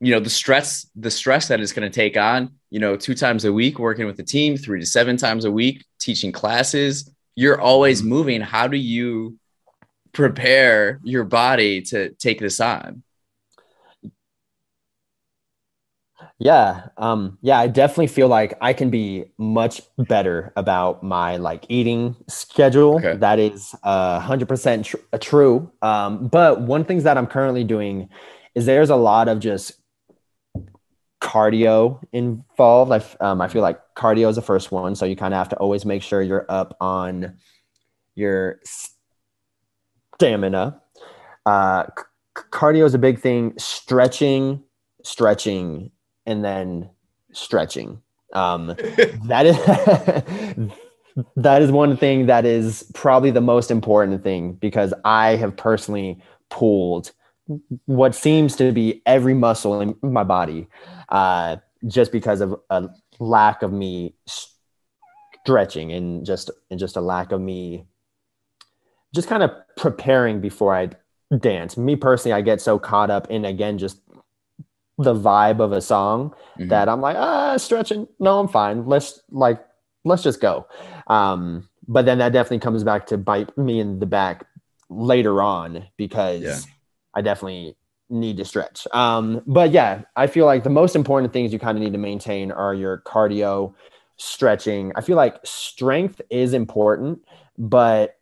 [0.01, 3.15] you know the stress the stress that it's going to take on you know two
[3.15, 7.09] times a week working with the team three to seven times a week teaching classes
[7.37, 8.11] you're always mm-hmm.
[8.11, 9.39] moving how do you
[10.13, 13.05] prepare your body to take this on
[16.41, 21.65] yeah um yeah i definitely feel like i can be much better about my like
[21.69, 23.17] eating schedule okay.
[23.17, 28.09] that is uh 100% tr- true um but one things that i'm currently doing
[28.55, 29.81] is there's a lot of just
[31.21, 32.93] cardio involved.
[32.93, 34.95] I, um, I feel like cardio is the first one.
[34.95, 37.37] So you kind of have to always make sure you're up on
[38.15, 38.61] your
[40.15, 40.81] stamina.
[41.47, 42.05] Uh, c-
[42.51, 43.55] cardio is a big thing.
[43.59, 44.63] Stretching,
[45.05, 45.91] stretching,
[46.31, 46.89] and then
[47.33, 48.01] stretching.
[48.33, 48.67] Um,
[49.27, 50.71] that is.
[51.37, 56.23] that is one thing that is probably the most important thing because I have personally
[56.49, 57.11] pulled
[57.87, 60.69] what seems to be every muscle in my body
[61.09, 62.89] uh, just because of a
[63.19, 64.15] lack of me
[65.45, 67.87] stretching and just and just a lack of me
[69.13, 70.91] just kind of preparing before I
[71.39, 71.77] dance.
[71.77, 74.01] Me personally, I get so caught up in again just
[75.03, 76.69] the vibe of a song mm-hmm.
[76.69, 78.07] that I'm like, ah, stretching.
[78.19, 78.87] No, I'm fine.
[78.87, 79.65] Let's like
[80.05, 80.67] let's just go.
[81.07, 84.47] Um, but then that definitely comes back to bite me in the back
[84.89, 86.59] later on because yeah.
[87.15, 87.77] I definitely
[88.09, 88.87] need to stretch.
[88.93, 91.99] Um, but yeah, I feel like the most important things you kind of need to
[91.99, 93.75] maintain are your cardio,
[94.17, 94.93] stretching.
[94.97, 97.21] I feel like strength is important,
[97.57, 98.19] but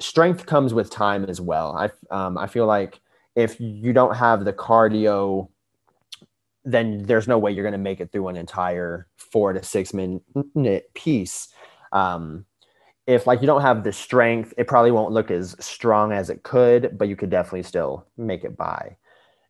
[0.00, 1.76] strength comes with time as well.
[1.76, 3.00] I um, I feel like
[3.36, 5.48] if you don't have the cardio,
[6.72, 9.92] then there's no way you're going to make it through an entire four to six
[9.92, 11.48] minute piece.
[11.92, 12.44] Um,
[13.06, 16.42] if like you don't have the strength, it probably won't look as strong as it
[16.42, 18.96] could, but you could definitely still make it by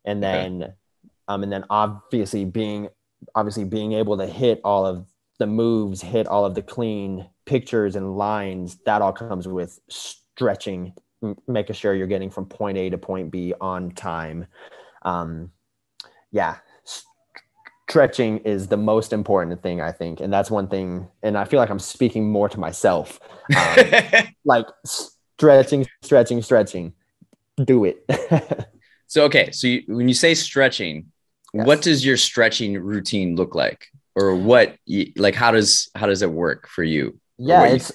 [0.08, 0.72] and then okay.
[1.28, 2.88] um and then obviously being
[3.34, 5.06] obviously being able to hit all of
[5.38, 10.92] the moves hit all of the clean pictures and lines that all comes with stretching
[11.46, 14.46] making sure you're getting from point a to point b on time
[15.02, 15.50] um
[16.30, 16.56] yeah
[17.88, 21.58] stretching is the most important thing i think and that's one thing and i feel
[21.58, 23.18] like i'm speaking more to myself
[23.56, 23.84] um,
[24.44, 26.92] like stretching stretching stretching
[27.64, 28.04] do it
[29.08, 31.06] So okay, so you, when you say stretching,
[31.54, 31.66] yes.
[31.66, 34.76] what does your stretching routine look like, or what
[35.16, 37.18] like how does how does it work for you?
[37.38, 37.90] Yeah, it's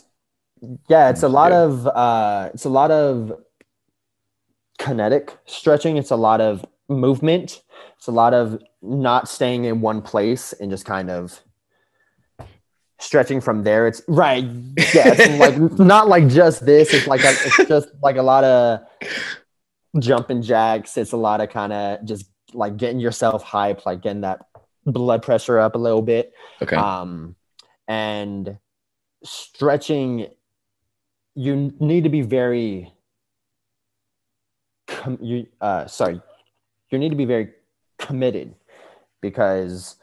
[0.59, 1.55] you, yeah, it's a lot do?
[1.55, 3.31] of uh, it's a lot of
[4.79, 5.97] kinetic stretching.
[5.97, 7.61] It's a lot of movement.
[7.97, 11.39] It's a lot of not staying in one place and just kind of
[12.99, 13.87] stretching from there.
[13.87, 14.43] It's right.
[14.43, 16.93] Yeah, it's like not like just this.
[16.93, 18.79] It's like a, it's just like a lot of
[19.99, 20.97] jumping jacks.
[20.97, 24.45] It's a lot of kind of just like getting yourself hyped, like getting that
[24.85, 26.33] blood pressure up a little bit.
[26.61, 26.75] Okay.
[26.75, 27.35] Um,
[27.87, 28.57] and
[29.23, 30.27] stretching,
[31.35, 32.93] you need to be very,
[34.87, 36.21] com- you, uh, sorry,
[36.93, 37.49] you need to be very
[37.99, 38.55] committed
[39.21, 39.95] because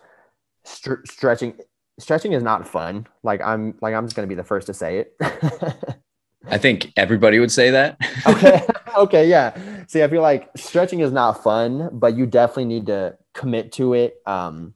[0.64, 1.54] stretching,
[1.98, 3.06] stretching is not fun.
[3.22, 5.16] Like I'm, like I'm just going to be the first to say it.
[6.48, 7.98] I think everybody would say that.
[8.26, 8.66] okay.
[8.96, 9.28] Okay.
[9.28, 9.84] Yeah.
[9.86, 13.94] See, I feel like stretching is not fun, but you definitely need to commit to
[13.94, 14.16] it.
[14.26, 14.74] Um,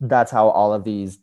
[0.00, 1.18] that's how all of these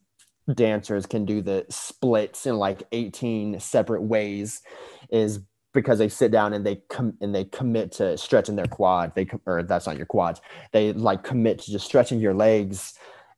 [0.54, 4.62] dancers can do the splits in like 18 separate ways
[5.10, 5.40] is
[5.74, 9.14] because they sit down and they come and they commit to stretching their quad.
[9.16, 10.42] They or that's not your quads.
[10.72, 12.94] They like commit to just stretching your legs,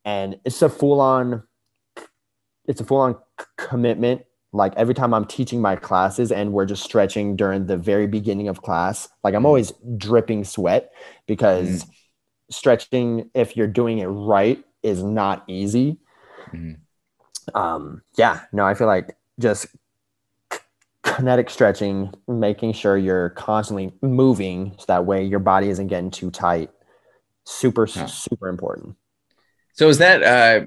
[0.05, 1.43] and it's a full on.
[2.65, 3.17] It's a full on
[3.57, 4.23] commitment.
[4.53, 8.47] Like every time I'm teaching my classes and we're just stretching during the very beginning
[8.47, 9.47] of class, like I'm Mm.
[9.47, 10.91] always dripping sweat
[11.27, 11.89] because Mm.
[12.51, 15.97] stretching, if you're doing it right, is not easy.
[16.53, 16.77] Mhm.
[17.55, 19.67] Um, yeah, no, I feel like just
[21.15, 26.31] kinetic stretching, making sure you're constantly moving so that way your body isn't getting too
[26.31, 26.69] tight.
[27.45, 28.95] Super, super important.
[29.73, 30.65] So is that uh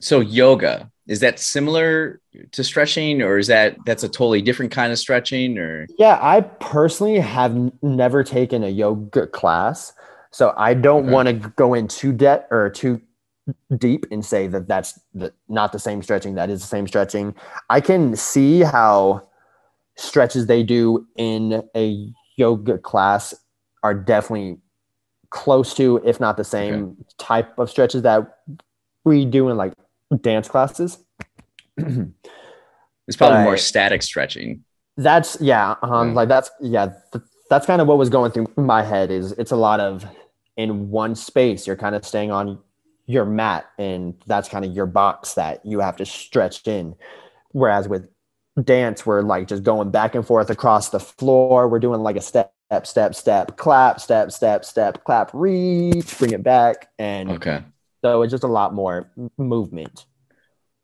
[0.00, 2.20] so yoga is that similar
[2.52, 6.40] to stretching or is that that's a totally different kind of stretching or Yeah, I
[6.40, 9.92] personally have n- never taken a yoga class,
[10.30, 11.12] so I don't Okay.
[11.12, 13.00] want to go in too debt or too
[13.76, 16.34] deep and say that that's the, not the same stretching.
[16.34, 17.34] That is the same stretching.
[17.70, 19.28] I can see how
[19.96, 23.34] stretches they do in a yoga class
[23.82, 24.58] are definitely
[25.30, 28.38] close to, if not the same type of stretches that
[29.04, 29.72] we do in like
[30.20, 30.98] dance classes.
[31.76, 34.64] it's probably more static stretching.
[34.96, 36.14] That's yeah, um, Yeah.
[36.14, 39.10] like that's yeah, th- that's kind of what was going through my head.
[39.10, 40.06] Is it's a lot of
[40.56, 41.66] in one space.
[41.66, 42.58] You're kind of staying on
[43.06, 46.94] your mat, and that's kind of your box that you have to stretch in.
[47.50, 48.08] Whereas with
[48.62, 51.68] dance, we're like just going back and forth across the floor.
[51.68, 56.32] We're doing like a step, step, step, step, clap, step, step, step, clap, reach, bring
[56.32, 57.62] it back, and Okay.
[58.04, 60.06] so it's just a lot more movement.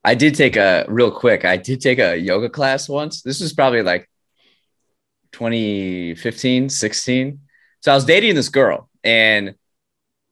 [0.03, 1.45] I did take a real quick.
[1.45, 3.23] I did take a yoga class once.
[3.23, 4.09] This was probably like
[5.33, 7.41] 2015, 16.
[7.83, 9.55] So I was dating this girl and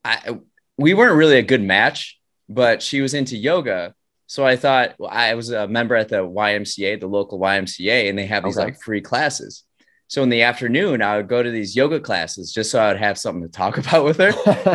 [0.04, 0.38] I
[0.76, 3.94] we weren't really a good match, but she was into yoga.
[4.28, 8.16] So I thought well, I was a member at the YMCA, the local YMCA, and
[8.18, 8.66] they have these Okay.
[8.66, 9.64] like free classes.
[10.06, 12.98] So in the afternoon, I would go to these yoga classes just so I would
[13.00, 14.32] have something to talk about with her.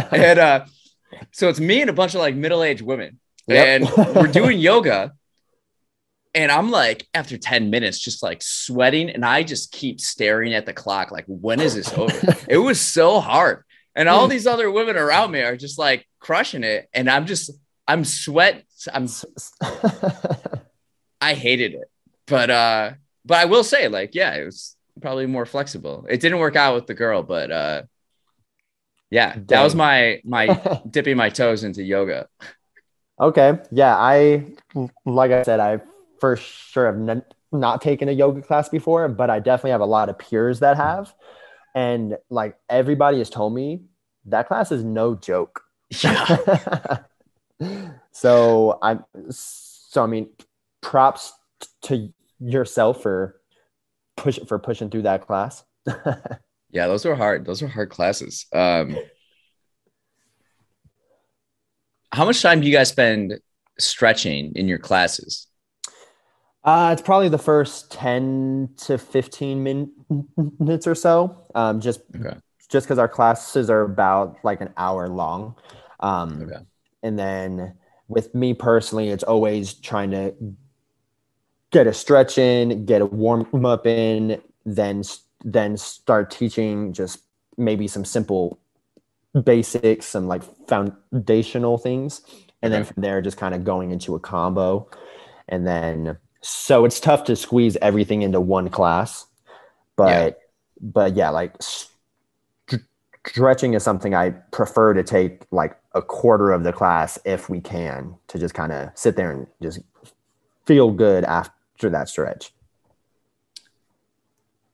[0.12, 0.66] and uh,
[1.32, 3.68] so it's me and a bunch of like middle-aged women Yep.
[3.98, 5.14] and we're doing yoga
[6.34, 10.66] and i'm like after 10 minutes just like sweating and i just keep staring at
[10.66, 13.64] the clock like when is this over it was so hard
[13.96, 17.52] and all these other women around me are just like crushing it and i'm just
[17.88, 19.08] i'm sweat i'm
[21.22, 21.90] i hated it
[22.28, 22.92] but uh
[23.26, 26.76] but i will say like yeah it was probably more flexible it didn't work out
[26.76, 27.82] with the girl but uh
[29.10, 32.28] yeah that was my my dipping my toes into yoga
[33.20, 33.60] Okay.
[33.72, 33.96] Yeah.
[33.96, 34.46] I,
[35.06, 35.80] like I said, I
[36.20, 39.86] for sure have n- not taken a yoga class before, but I definitely have a
[39.86, 41.14] lot of peers that have.
[41.76, 43.84] And like everybody has told me
[44.26, 45.62] that class is no joke.
[46.04, 46.98] yeah
[48.12, 50.30] so I'm, so I mean,
[50.82, 51.34] props
[51.84, 53.40] to yourself for
[54.18, 55.64] push for pushing through that class.
[56.76, 57.46] Yeah, those were hard.
[57.46, 58.48] Those were hard classes.
[58.52, 58.98] Um,
[62.12, 63.40] how much time do you guys spend
[63.80, 65.46] stretching in your classes?
[66.64, 69.92] Uh, it's probably the first 10 to 15 min-
[70.60, 71.46] minutes or so.
[71.54, 72.36] Um, just Okay.
[72.72, 75.56] just because our classes are about like an hour long.
[76.00, 76.64] Um, Okay.
[77.04, 77.74] And then
[78.08, 80.34] with me personally, it's always trying to
[81.72, 85.04] get a stretch in, get a warm up in, then
[85.44, 87.20] then start teaching just
[87.58, 88.60] maybe some simple
[89.44, 92.22] basics, some like foundational things,
[92.62, 94.88] and then from there just kind of going into a combo,
[95.50, 99.26] and then so it's tough to squeeze everything into one class,
[99.98, 100.40] but
[100.80, 101.93] but yeah, like st-
[103.28, 107.62] stretching is something I prefer to take like a quarter of the class if we
[107.62, 109.80] can to just kind of sit there and just
[110.66, 112.54] feel good after that stretch.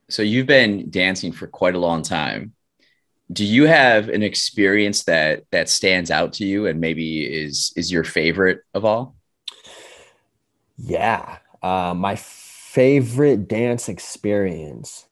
[0.10, 2.54] So you've been dancing for quite a long time.
[3.32, 7.92] Do you have an experience that that stands out to you and maybe is is
[7.92, 9.16] your favorite of all?
[10.78, 11.38] Yeah.
[11.62, 15.06] Uh, my favorite dance experience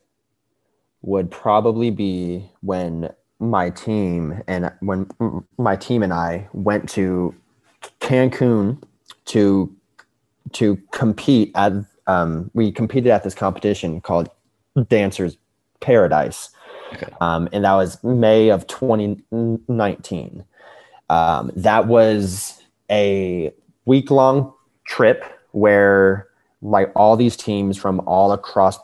[1.01, 3.09] would probably be when
[3.39, 5.09] my team and when
[5.57, 7.35] my team and I went to
[7.99, 8.81] Cancun
[9.25, 9.73] to
[10.53, 11.73] to compete at
[12.07, 14.29] um, we competed at this competition called
[14.87, 15.37] Dancers
[15.81, 16.49] Paradise.
[16.93, 17.13] Okay.
[17.19, 20.45] Um, and that was May of 2019.
[21.09, 23.53] Um, that was a
[23.85, 24.53] week long
[24.85, 26.27] trip where
[26.61, 28.79] like all these teams from all across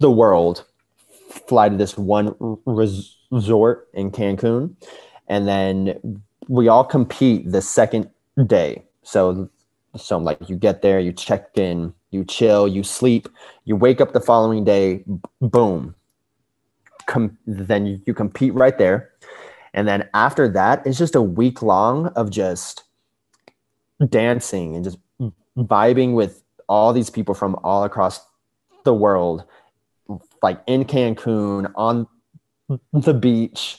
[0.00, 0.64] the world
[1.48, 2.34] fly to this one
[2.66, 4.76] res- resort in Cancun
[5.26, 8.08] and then we all compete the second
[8.46, 9.50] day so
[9.96, 13.28] so like you get there you check in you chill, you sleep,
[13.64, 15.02] you wake up the following day,
[15.40, 15.94] boom.
[17.06, 19.10] Com- then you, you compete right there.
[19.74, 22.84] And then after that, it's just a week long of just
[24.08, 24.98] dancing and just
[25.56, 28.20] vibing with all these people from all across
[28.84, 29.44] the world,
[30.42, 32.06] like in Cancun, on
[32.92, 33.78] the beach.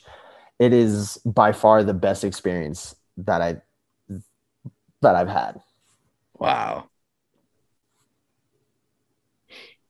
[0.59, 3.61] It is by far the best experience that I
[5.01, 5.59] that I've had.
[6.33, 6.89] Wow.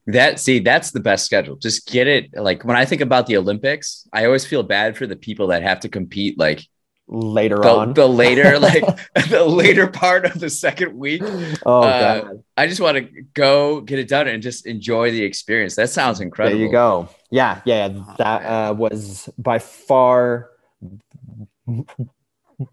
[0.07, 1.55] That see, that's the best schedule.
[1.55, 2.29] Just get it.
[2.33, 5.63] Like when I think about the Olympics, I always feel bad for the people that
[5.63, 6.67] have to compete like
[7.07, 7.93] later the, on.
[7.93, 8.83] the later, like
[9.29, 11.21] the later part of the second week.
[11.65, 12.43] Oh Uh, god.
[12.57, 15.75] I just want to go get it done and just enjoy the experience.
[15.75, 16.57] That sounds incredible.
[16.57, 17.09] There you go.
[17.31, 17.89] Yeah, yeah.
[17.93, 20.49] Oh, that uh, was by far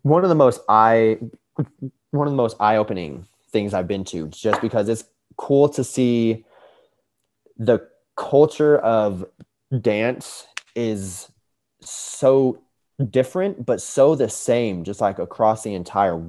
[0.03, 1.19] one of the most eye
[2.11, 4.29] one of the most eye opening things I've been to.
[4.29, 5.05] Just because it's
[5.37, 6.45] cool to see
[7.57, 9.25] the culture of
[9.81, 11.31] dance is
[11.81, 12.63] so
[13.09, 16.23] different, but so the same, just like across the entire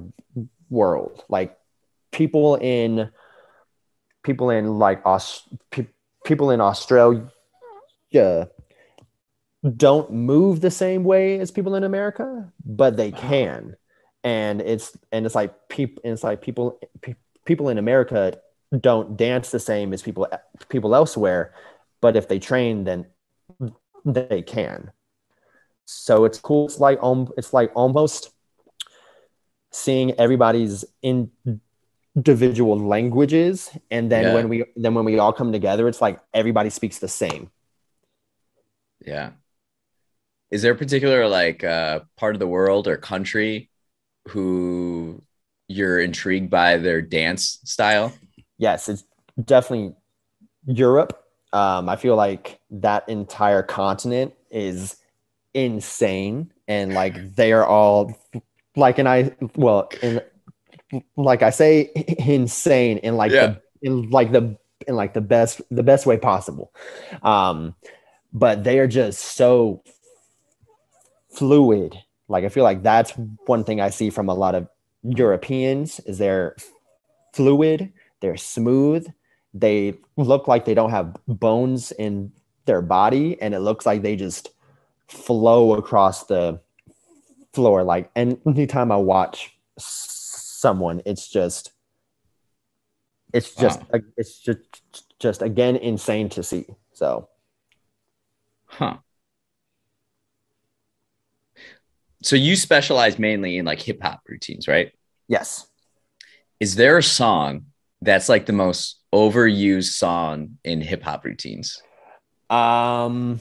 [0.70, 1.24] world.
[1.28, 1.56] Like
[2.10, 3.10] people in
[4.22, 5.88] people in like Aus- pe-
[6.24, 7.28] people in Australia
[9.76, 13.76] don't move the same way as people in America, but they can.
[14.24, 18.38] And it's and it's like people it's like people pe- people in America
[18.78, 20.28] don't dance the same as people
[20.68, 21.54] people elsewhere,
[22.00, 23.06] but if they train then
[24.04, 24.90] they can.
[25.84, 26.66] So it's cool.
[26.66, 28.30] It's like um, it's like almost
[29.70, 34.34] seeing everybody's individual languages, and then Yeah.
[34.34, 37.50] when we then when we all come together, it's like everybody speaks the same.
[39.04, 39.32] Yeah.
[40.50, 43.70] Is there a particular like uh, part of the world or country
[44.28, 45.22] who
[45.66, 48.12] you're intrigued by their dance style?
[48.58, 49.04] Yes, it's
[49.42, 49.94] definitely
[50.66, 51.18] Europe.
[51.54, 54.96] Um, I feel like that entire continent is
[55.54, 58.18] insane, and like they are all
[58.76, 60.20] like, and I well, in
[61.16, 61.90] like I say,
[62.26, 63.46] insane in like Yeah.
[63.46, 66.72] the in like the in like the best the best way possible.
[67.22, 67.74] Um,
[68.32, 69.82] but they are just so
[71.30, 71.96] fluid.
[72.28, 73.12] Like I feel like that's
[73.46, 74.68] one thing I see from a lot of
[75.02, 76.56] Europeans is they're
[77.34, 79.06] fluid, they're smooth,
[79.52, 82.32] they look like they don't have bones in
[82.64, 84.50] their body, and it looks like they just
[85.12, 86.60] flow across the
[87.52, 87.82] floor.
[87.84, 91.72] Like anytime I watch someone, it's just
[93.32, 94.00] it's just Wow.
[94.16, 94.58] it's just
[95.18, 96.66] just again insane to see.
[96.92, 97.28] So
[98.66, 98.96] Huh.
[102.22, 104.92] So you specialize mainly in like hip hop routines, right?
[105.28, 105.66] yes.
[106.60, 107.66] Is there a song
[108.00, 111.82] that's like the most overused song in hip hop routines?
[112.48, 113.40] Um,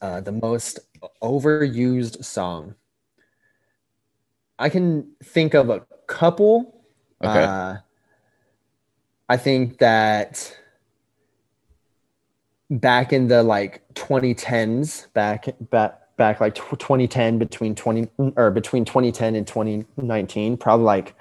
[0.00, 0.80] uh, the most
[1.22, 2.74] overused song.
[4.58, 6.84] I can think of a couple.
[7.22, 7.44] Okay.
[7.44, 7.76] Uh,
[9.28, 10.56] I think that
[12.70, 19.34] back in the like 2010s, back back back like 2010 between 20 or between 2010
[19.34, 21.14] and 2019, probably like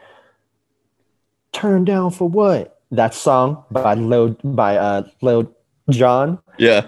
[1.52, 5.56] "Turn Down for What" that song by Lil by uh Lil
[5.90, 6.40] Jon.
[6.58, 6.88] Yeah.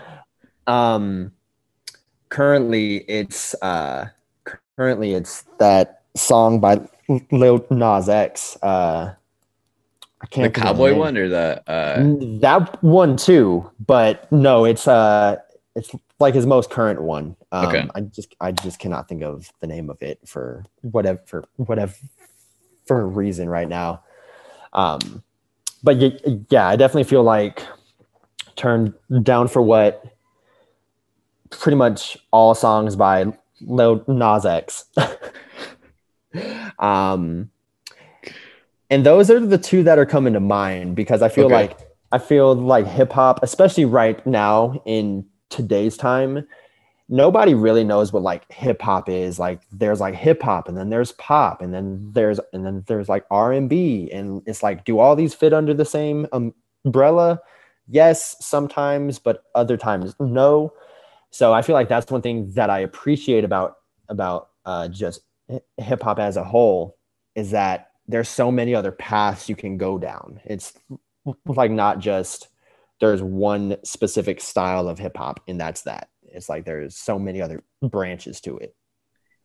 [0.67, 1.31] Um,
[2.29, 4.07] currently it's uh
[4.77, 6.81] currently it's that song by
[7.31, 8.57] Lil Nas X.
[8.61, 9.13] Uh,
[10.21, 12.03] I can't of cowboy one or the uh
[12.39, 15.37] that one too, but no, it's uh,
[15.75, 17.35] it's like his most current one.
[17.51, 17.87] Um, Okay.
[17.95, 21.93] I just I just cannot think of the name of it for whatever for whatever
[22.85, 24.03] for a reason right now.
[24.73, 25.23] Um,
[25.83, 25.97] but
[26.49, 27.65] yeah, I definitely feel like
[28.61, 28.93] turned
[29.23, 30.05] down for what
[31.49, 33.25] pretty much all songs by
[33.61, 34.85] Lil Nas X.
[36.79, 37.49] um,
[38.91, 41.55] and those are the two that are coming to mind because I feel Okay.
[41.55, 41.77] like
[42.11, 46.45] I feel like hip hop, especially right now in today's time,
[47.09, 49.39] nobody really knows what like hip hop is.
[49.39, 53.09] Like there's like hip hop and then there's pop and then there's and then there's
[53.09, 57.39] like R&B and it's like do all these fit under the same umbrella?
[57.87, 60.73] Yes, sometimes, but other times no.
[61.31, 63.77] So I feel like that's one thing that I appreciate about
[64.09, 65.21] about uh, just
[65.77, 66.97] hip hop as a whole
[67.35, 70.39] is that there's so many other paths you can go down.
[70.45, 70.73] It's
[71.45, 72.49] like not just
[72.99, 76.09] there's one specific style of hip hop and that's that.
[76.23, 78.75] It's like there's so many other branches to it.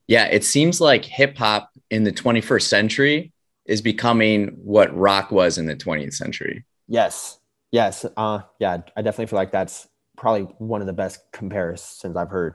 [0.08, 3.32] yeah, it seems like hip hop in the 21st century
[3.66, 6.64] is becoming what rock was in the 20th century.
[6.86, 7.38] Yes.
[7.76, 8.06] Yes.
[8.16, 12.54] Uh yeah, I definitely feel like that's probably one of the best comparisons I've heard.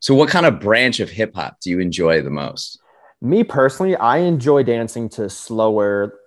[0.00, 2.80] So what kind of branch of hip hop do you enjoy the most?
[3.20, 6.18] Me personally, I enjoy dancing to slower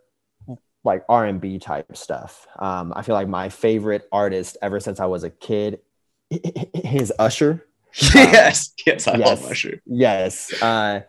[0.85, 2.47] like R&B type stuff.
[2.57, 5.79] Um, I feel like my favorite artist ever since I was a kid
[6.31, 7.65] is Usher.
[8.15, 9.27] yes, yes, I yes.
[9.27, 9.81] love Usher.
[9.85, 10.61] Yes.
[10.63, 11.01] Uh,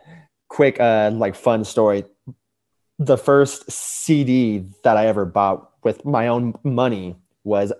[0.49, 2.03] quick, uh, like fun story.
[3.05, 7.73] The first CD that I ever bought with my own money was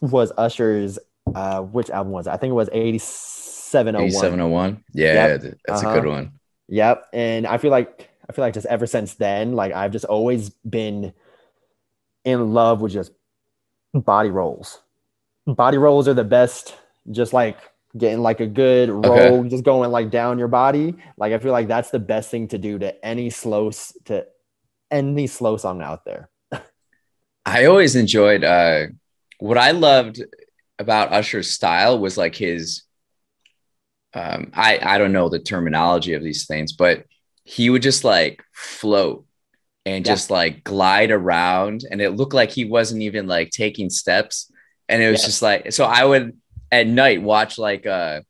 [0.00, 0.98] was Usher's.
[1.34, 2.30] Uh, which album was it?
[2.30, 4.04] I think it was 8701.
[4.04, 4.84] 8701.
[4.92, 5.40] Yeah, Yep.
[5.66, 5.90] that's Uh-huh.
[5.90, 6.32] a good one.
[6.68, 7.06] Yep.
[7.14, 10.50] And I feel like I feel like just ever since then, like I've just always
[10.50, 11.12] been
[12.24, 13.12] in love with just
[13.94, 14.80] body rolls.
[15.46, 16.76] Body rolls are the best.
[17.10, 17.56] Just like
[17.96, 19.08] getting like a good Okay.
[19.08, 20.96] roll, just going like down your body.
[21.16, 23.70] Like I feel like that's the best thing to do to any slow
[24.06, 24.26] to
[24.90, 26.30] any slow song out there.
[27.46, 28.86] I always enjoyed uh
[29.38, 30.22] what I loved
[30.78, 32.82] about Usher's style was like his
[34.14, 37.04] um I I don't know the terminology of these things, but
[37.44, 39.26] he would just like float
[39.84, 40.12] and Yeah.
[40.12, 44.50] just like glide around and it looked like he wasn't even like taking steps
[44.88, 45.26] and it was Yes.
[45.26, 46.36] just like so I would
[46.74, 48.20] at night watch like uh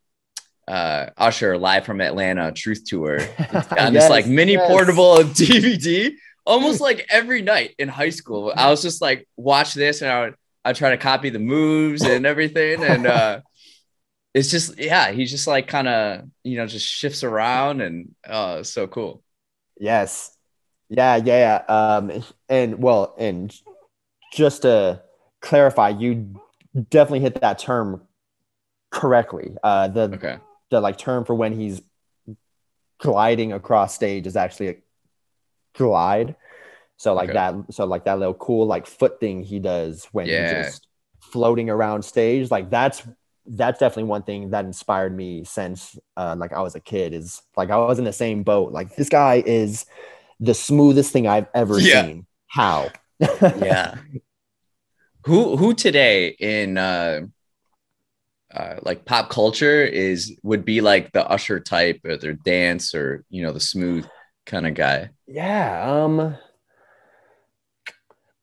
[0.68, 3.18] uh Usher live from Atlanta truth tour
[3.78, 4.70] on this like mini yes.
[4.70, 6.12] portable DVD
[6.44, 8.52] almost like every night in high school.
[8.54, 10.34] I was just like watch this and I would
[10.64, 13.40] I try to copy the moves and everything and uh
[14.34, 18.70] it's just yeah, he's just like kind of you know just shifts around and it's
[18.70, 19.22] so cool.
[19.78, 20.36] Yes.
[20.90, 21.96] Yeah, yeah, yeah.
[21.96, 23.54] Um, and well, and
[24.34, 25.02] just to
[25.40, 26.40] clarify, you
[26.90, 28.02] definitely hit that term
[28.94, 29.56] correctly.
[29.62, 30.38] Uh, the Okay.
[30.70, 31.82] the like term for when he's
[32.98, 34.76] gliding across stage is actually a
[35.76, 36.36] glide.
[36.96, 37.34] So like Okay.
[37.34, 40.54] that, so like that little cool like foot thing he does when Yeah.
[40.54, 40.86] he's just
[41.20, 42.50] floating around stage.
[42.50, 43.02] Like that's
[43.46, 47.12] that's definitely one thing that inspired me since uh, like I was a kid.
[47.12, 48.72] Is like I was in the same boat.
[48.72, 49.84] Like this guy is
[50.40, 52.02] the smoothest thing I've ever Yeah.
[52.02, 52.26] seen.
[52.46, 52.90] How?
[53.58, 53.96] Yeah.
[55.26, 57.22] who who today in uh
[58.54, 63.24] uh, like pop culture is would be like the usher type or their dance or
[63.30, 64.06] you know the smooth
[64.46, 66.04] kind of guy yeah.
[66.04, 66.36] Um.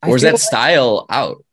[0.04, 1.44] Or is that style out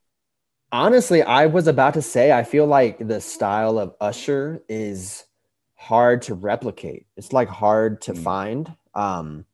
[0.72, 5.26] honestly, I was about to say, I feel like the style of Usher is
[5.76, 7.07] hard to replicate.
[7.18, 8.24] It's like hard to Hmm.
[8.24, 8.76] find.
[8.93, 9.45] Um,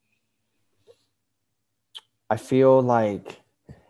[2.29, 3.41] I feel like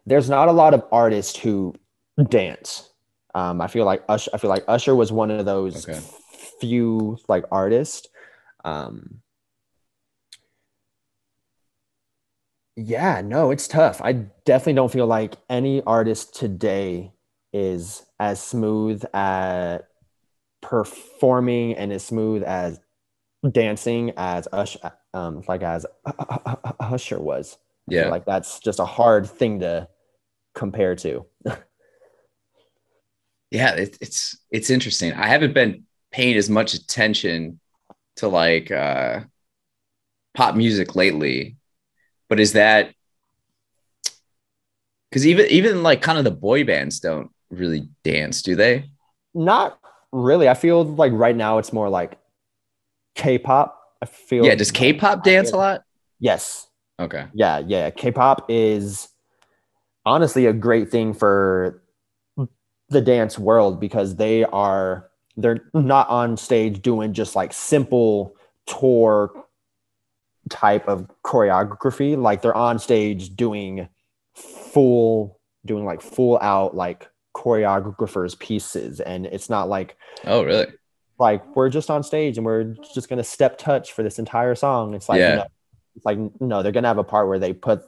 [0.05, 1.73] there's not a lot of artists who
[2.29, 2.89] dance.
[3.35, 6.01] Um, I feel like Usher, I feel like Usher was one of those Okay.
[6.59, 8.07] few like artists.
[8.63, 9.21] Um,
[12.77, 14.01] yeah, no, it's tough.
[14.01, 14.13] I
[14.45, 17.13] definitely don't feel like any artist today
[17.53, 19.87] is as smooth at
[20.61, 22.79] performing and as smooth as
[23.51, 25.85] dancing as Usher, um, like as
[26.79, 27.57] Usher was.
[27.87, 29.87] Yeah like that's just a hard thing to
[30.55, 31.25] compare to.
[33.55, 37.59] Yeah it, it's it's interesting i haven't been paying as much attention
[38.15, 39.21] to like uh
[40.33, 41.55] pop music lately
[42.29, 42.93] but is that
[45.09, 48.89] because even even like kind of the boy bands don't really dance do they
[49.33, 49.79] Not
[50.11, 50.49] really.
[50.49, 52.17] I feel like right now it's more like
[53.15, 53.79] K-pop.
[54.01, 55.81] I feel yeah does k-pop dance a lot
[56.19, 56.67] Yes.
[56.99, 57.89] okay Yeah, yeah.
[57.91, 59.07] K-pop is
[60.05, 61.81] honestly a great thing for
[62.89, 68.35] the dance world because they are they're not on stage doing just like simple
[68.67, 69.31] tour
[70.49, 73.89] type of choreography like they're on stage doing
[74.35, 80.67] full doing like full out like choreographers pieces and it's not like oh really
[81.19, 84.93] like we're just on stage and we're just gonna step touch for this entire song.
[84.93, 85.35] It's like Yeah.
[85.35, 85.45] no,
[85.95, 87.83] it's like no, they're gonna have a part where they put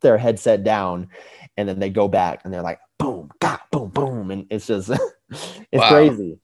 [0.00, 1.08] their headset down
[1.56, 2.80] and then they go back and they're like
[4.30, 4.90] and it's just
[5.30, 5.88] it's Wow.
[5.88, 6.38] crazy.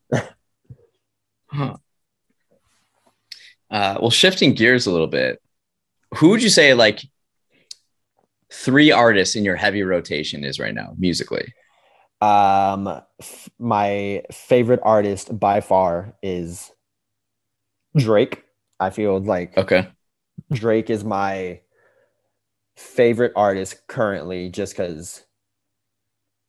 [1.49, 1.77] Huh.
[3.71, 5.41] Uh, well, shifting gears a little bit,
[6.17, 7.01] who would you say like
[8.53, 11.53] three artists in your heavy rotation is right now musically?
[12.21, 12.89] Um,
[13.21, 16.71] f- my favorite artist by far is
[17.97, 18.45] Drake.
[18.79, 19.89] I feel like Okay.
[20.53, 21.61] Drake is my
[22.77, 25.26] favorite artist currently just because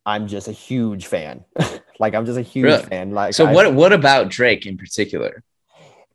[0.08, 1.44] I'm just a huge fan.
[2.00, 2.84] like I'm just a huge Really?
[2.84, 3.12] fan.
[3.12, 5.44] Like So I- what what about Drake in particular?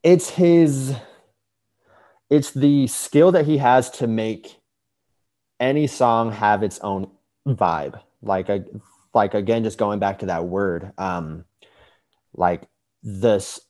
[0.03, 0.97] it's his
[2.29, 4.59] it's the skill that he has to make
[5.61, 7.09] any song have its own
[7.47, 8.01] vibe.
[8.23, 8.65] Like a
[9.15, 11.45] like again, just going back to that word, um,
[12.35, 12.63] like
[13.03, 13.61] this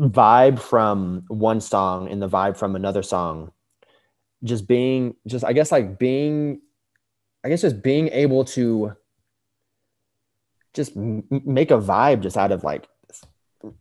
[0.00, 3.52] vibe from one song and the vibe from another song,
[4.42, 6.62] just being just I guess like being,
[7.44, 8.96] I guess just being able to
[10.74, 12.88] just make a vibe just out of like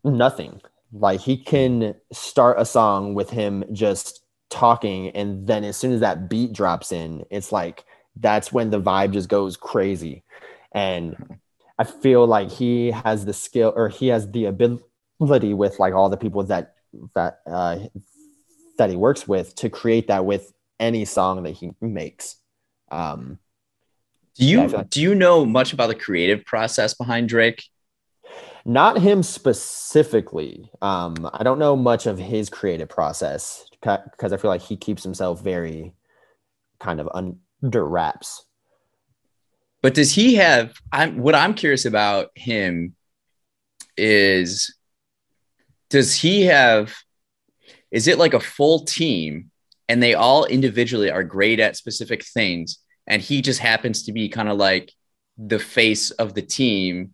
[0.03, 0.61] nothing.
[0.91, 5.99] Like he can start a song with him just talking, and then as soon as
[5.99, 7.85] that beat drops in, it's like
[8.15, 10.23] that's when the vibe just goes crazy.
[10.71, 11.39] And
[11.77, 16.09] I feel like he has the skill or he has the ability with like all
[16.09, 16.75] the people that
[17.15, 17.79] that uh,
[18.77, 22.37] that he works with to create that with any song that he makes.
[22.91, 23.39] Um,
[24.39, 27.65] do you yeah, like, do you know much about the creative process behind Drake?
[28.65, 30.71] Not him specifically.
[30.81, 35.03] Um, I don't know much of his creative process because I feel like he keeps
[35.03, 35.93] himself very
[36.79, 38.45] kind of under wraps.
[39.81, 40.73] But does he have?
[40.91, 42.95] I'm what I'm curious about him
[43.97, 44.73] is
[45.89, 46.95] does he have?
[47.91, 49.51] Is it like a full team
[49.89, 52.77] and they all individually are great at specific things,
[53.09, 54.93] and he just happens to be kind of like
[55.37, 57.11] the face of the team.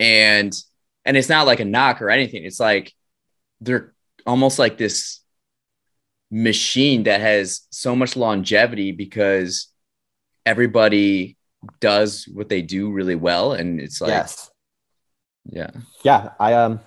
[0.00, 0.52] And
[1.04, 2.44] and it's not like a knock or anything.
[2.44, 2.92] It's like
[3.60, 3.94] they're
[4.26, 5.20] almost like this
[6.30, 9.68] machine that has so much longevity because
[10.44, 11.36] everybody
[11.80, 13.52] does what they do really well.
[13.52, 14.50] And it's like yes.
[15.46, 15.70] yeah.
[16.02, 16.80] Yeah i um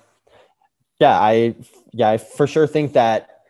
[0.99, 1.55] yeah i
[1.91, 3.41] yeah i for sure think that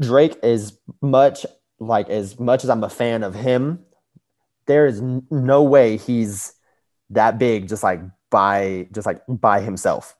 [0.00, 1.46] drake is much
[1.80, 3.80] like as much as i'm a fan of him
[4.66, 6.54] there is n- no way he's
[7.10, 8.00] that big just like
[8.30, 10.16] by just like by himself.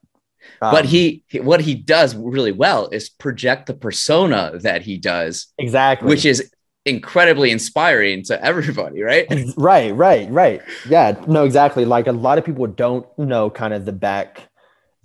[0.63, 5.49] Um, but he, what he does really well is project the persona that he does
[5.59, 6.51] exactly, which is
[6.85, 9.27] incredibly inspiring to everybody, right?
[9.57, 10.63] Right, right, right.
[10.89, 11.85] Yeah, no, exactly.
[11.85, 14.49] Like a lot of people don't know kind of the back,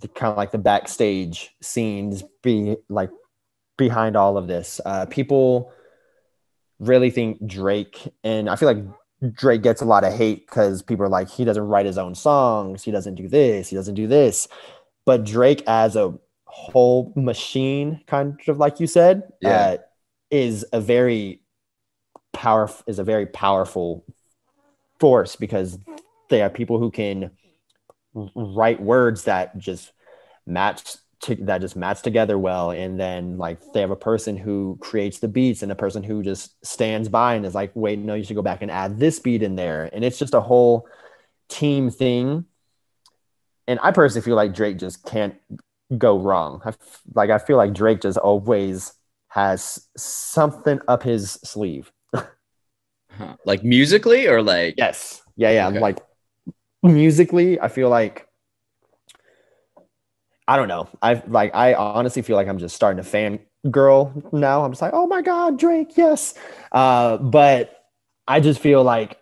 [0.00, 3.10] the kind of like the backstage scenes, be like
[3.76, 4.80] behind all of this.
[4.84, 5.70] Uh, people
[6.78, 11.04] really think Drake, and I feel like Drake gets a lot of hate because people
[11.04, 14.06] are like, he doesn't write his own songs, he doesn't do this, he doesn't do
[14.06, 14.48] this.
[15.04, 16.14] But Drake, as a
[16.44, 19.48] whole machine, kind of like you said, yeah.
[19.50, 19.76] uh,
[20.30, 21.40] is a very
[22.32, 24.04] powerful is a very powerful
[25.00, 25.78] force because
[26.28, 27.30] they are people who can
[28.34, 29.92] write words that just
[30.46, 34.76] match to, that just match together well and then like they have a person who
[34.80, 38.14] creates the beats and a person who just stands by and is like wait no
[38.14, 39.88] you should go back and add this beat in there.
[39.92, 40.86] And it's just a whole
[41.48, 42.44] team thing.
[43.66, 45.34] And i personally feel like drake just can't
[45.96, 46.60] go wrong.
[46.64, 46.72] I,
[47.14, 48.92] like i feel like drake just always
[49.28, 51.90] has something up his sleeve.
[52.12, 53.36] Huh.
[53.46, 55.22] like musically or like yes.
[55.36, 55.68] Yeah yeah.
[55.68, 55.80] Okay.
[55.80, 55.98] like
[56.82, 58.25] musically i feel like
[60.48, 60.88] I don't know.
[61.02, 63.40] I like I honestly feel like I'm just starting to fan
[63.70, 64.64] girl now.
[64.64, 66.34] I'm just like, oh my God, Drake, yes.
[66.72, 67.84] Uh, but
[68.28, 69.18] I just feel like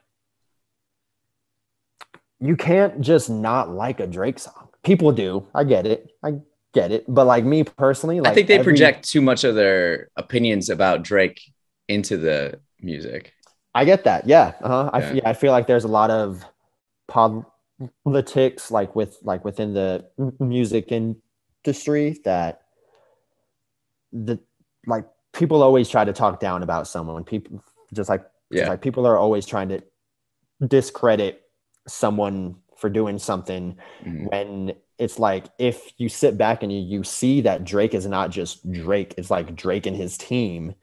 [2.41, 4.69] you can't just not like a Drake song.
[4.83, 5.47] People do.
[5.55, 6.11] I get it.
[6.23, 6.41] I
[6.75, 7.05] get it.
[7.09, 10.69] But like me personally, like I think they every, project too much of their opinions
[10.69, 11.41] about Drake
[11.89, 13.33] into the music.
[13.75, 14.29] I get that.
[14.29, 14.53] Yeah.
[14.63, 14.91] Uh-huh.
[14.93, 14.99] Yeah.
[14.99, 16.45] I, yeah, I feel like there's a lot of
[17.09, 17.51] pop
[18.05, 20.05] politics like with like within the
[20.39, 22.63] music industry that
[24.13, 24.39] the
[24.87, 27.63] like people always try to talk down about someone people
[27.93, 28.61] just like yeah.
[28.61, 29.83] just like people are always trying to
[30.67, 31.43] discredit
[31.87, 34.27] someone for doing something mm-hmm.
[34.27, 38.31] when it's like if you sit back and you, you see that Drake is not
[38.31, 40.75] just Drake, it's like Drake and his team,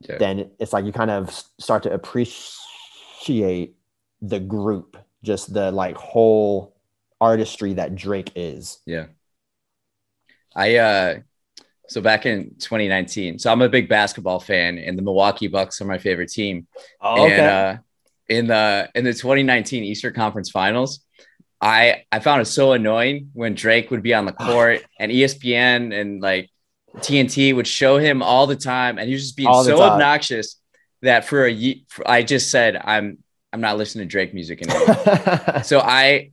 [0.00, 0.18] yeah.
[0.18, 3.76] then it's like you kind of start to appreciate
[4.20, 6.76] the group just the like whole
[7.20, 8.78] artistry that Drake is.
[8.86, 9.06] Yeah.
[10.54, 11.18] I uh
[11.90, 15.86] so back in 2019, so I'm a big basketball fan, and the Milwaukee Bucks are
[15.86, 16.68] my favorite team.
[17.00, 17.38] Oh, okay.
[17.38, 17.76] And uh,
[18.28, 21.00] in the in the 2019 Eastern Conference Finals,
[21.60, 25.92] I I found it so annoying when Drake would be on the court and ESPN
[25.92, 26.48] and like
[26.98, 30.60] TNT would show him all the time, and he was just being so obnoxious
[31.02, 33.18] that for a year I just said I'm
[33.52, 35.62] I'm not listening to Drake music anymore.
[35.64, 36.30] so I,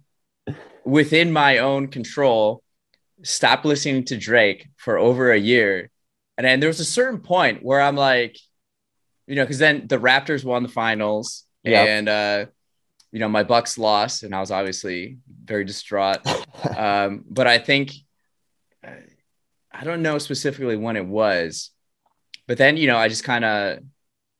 [0.85, 2.63] within my own control,
[3.23, 5.89] stopped listening to Drake for over a year.
[6.37, 8.37] And then there was a certain point where I'm like,
[9.25, 11.87] you know, because then the Raptors won the finals yep.
[11.87, 12.45] and, uh,
[13.11, 16.19] you know, my Bucks lost, and I was obviously very distraught.
[16.77, 17.93] um, but I think,
[18.83, 21.71] I don't know specifically when it was,
[22.47, 23.79] but then you know I just kind of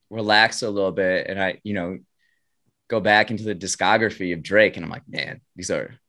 [0.10, 2.00] relax a little bit and I you know
[2.88, 6.00] go back into the discography of Drake and I'm like, man, these are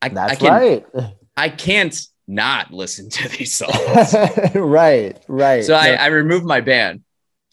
[0.00, 0.86] I, That's I can, right.
[1.36, 4.14] I can't not listen to these songs.
[4.54, 5.64] right, right.
[5.64, 7.04] So I, I removed my ban.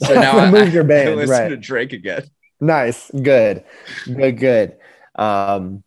[0.03, 1.09] So now I remove your band.
[1.09, 1.49] I listen right.
[1.49, 2.23] to Drake again.
[2.61, 3.63] Nice, good,
[4.05, 4.77] good, good.
[5.15, 5.83] Um,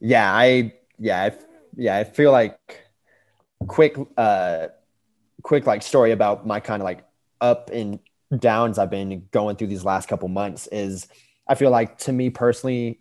[0.00, 1.32] yeah, I yeah, I,
[1.76, 2.58] yeah, I feel like
[3.66, 4.68] quick, uh,
[5.42, 7.04] quick like story about my kind of like
[7.40, 8.00] up and
[8.36, 11.06] downs I've been going through these last couple months is
[11.48, 13.00] I feel like to me personally,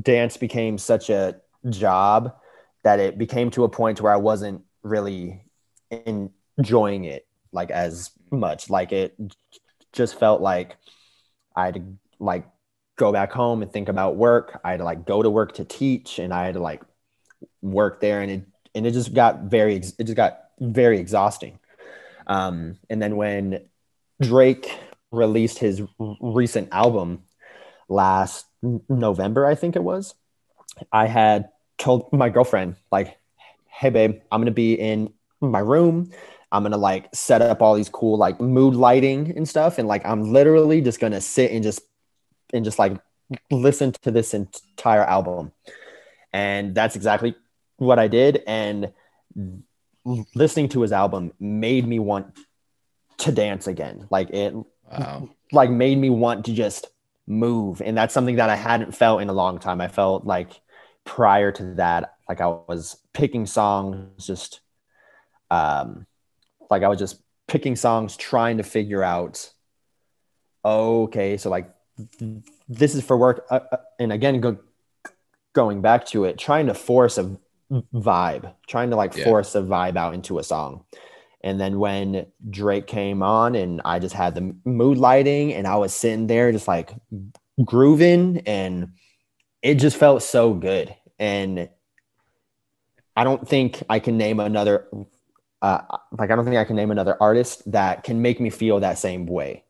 [0.00, 1.36] dance became such a
[1.68, 2.34] job
[2.84, 5.44] that it became to a point where I wasn't really
[5.90, 8.70] enjoying it like as much.
[8.70, 9.16] Like it
[9.92, 10.76] just felt like
[11.54, 11.82] I had to
[12.18, 12.46] like
[12.96, 14.60] go back home and think about work.
[14.64, 16.82] I had to like go to work to teach and I had to like
[17.60, 21.58] work there and it and it just got very it just got very exhausting.
[22.26, 23.60] Um, and then when
[24.20, 24.70] Drake
[25.12, 25.82] released his
[26.20, 27.22] recent album
[27.88, 28.46] last
[28.88, 30.14] November, I think it was,
[30.92, 33.18] I had told my girlfriend, like,
[33.66, 36.10] hey, babe, I'm going to be in my room.
[36.50, 39.78] I'm going to like set up all these cool like mood lighting and stuff.
[39.78, 41.80] And like, I'm literally just going to sit and just,
[42.52, 42.98] and just like
[43.50, 45.52] listen to this entire album.
[46.32, 47.34] And that's exactly
[47.76, 48.42] what I did.
[48.46, 48.92] And
[50.34, 52.38] listening to his album made me want
[53.18, 54.06] to dance again.
[54.10, 54.54] Like it
[54.90, 55.28] wow.
[55.52, 56.88] like made me want to just
[57.26, 57.82] move.
[57.82, 59.80] And that's something that I hadn't felt in a long time.
[59.80, 60.60] I felt like
[61.04, 64.60] prior to that, like I was picking songs just
[65.50, 66.06] um
[66.70, 69.52] like I was just picking songs trying to figure out
[70.64, 71.72] okay, so like
[72.68, 74.58] this is for work uh, uh and again go,
[75.52, 77.38] going back to it, trying to force a
[77.94, 79.24] vibe, trying to like yeah.
[79.24, 80.84] force a vibe out into a song.
[81.42, 85.76] And then when Drake came on and I just had the mood lighting and I
[85.76, 86.92] was sitting there just like
[87.64, 88.92] grooving and
[89.62, 90.94] it just felt so good.
[91.18, 91.68] And
[93.16, 94.88] I don't think I can name another,
[95.62, 95.80] uh,
[96.18, 98.98] like, I don't think I can name another artist that can make me feel that
[98.98, 99.64] same way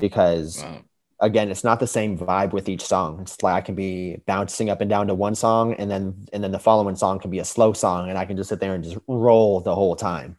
[0.00, 0.82] because wow.
[1.20, 3.20] again it's not the same vibe with each song.
[3.20, 6.44] It's like i can be bouncing up and down to one song and then and
[6.44, 8.74] then the following song can be a slow song and i can just sit there
[8.74, 10.36] and just roll the whole time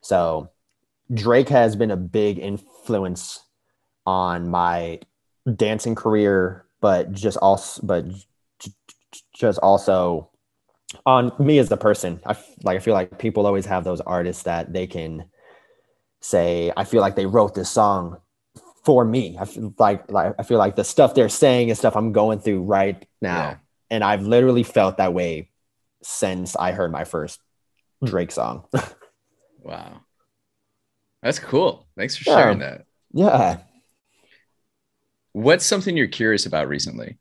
[0.00, 0.50] so
[1.12, 3.44] drake has been a big influence
[4.06, 4.98] on my
[5.56, 8.04] dancing career but just also but
[9.34, 10.30] just also
[11.06, 14.44] on me as a person i like i feel like people always have those artists
[14.44, 15.24] that they can
[16.20, 18.18] say i feel like they wrote this song
[18.84, 19.36] for me.
[19.38, 22.40] I feel like, like I feel like the stuff they're saying is stuff I'm going
[22.40, 23.36] through right now.
[23.36, 23.56] Yeah.
[23.90, 25.50] And I've literally felt that way
[26.02, 27.40] since I heard my first
[28.02, 28.64] Drake song.
[29.62, 30.00] wow.
[31.22, 31.86] That's cool.
[31.96, 32.36] Thanks for yeah.
[32.36, 32.86] sharing that.
[33.12, 33.58] Yeah.
[35.32, 37.18] What's something you're curious about recently?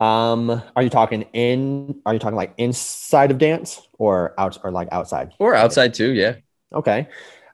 [0.00, 4.70] Um, are you talking in are you talking like inside of dance or out or
[4.70, 5.32] like outside?
[5.38, 6.36] Or outside too, yeah.
[6.72, 7.08] Okay.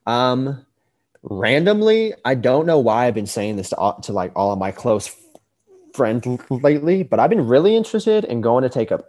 [0.07, 0.65] Um
[1.25, 4.61] randomly, I don't know why I've been saying this to, all, to like all of
[4.61, 5.15] my close
[5.93, 9.03] friends lately, but I've been really interested in going to take a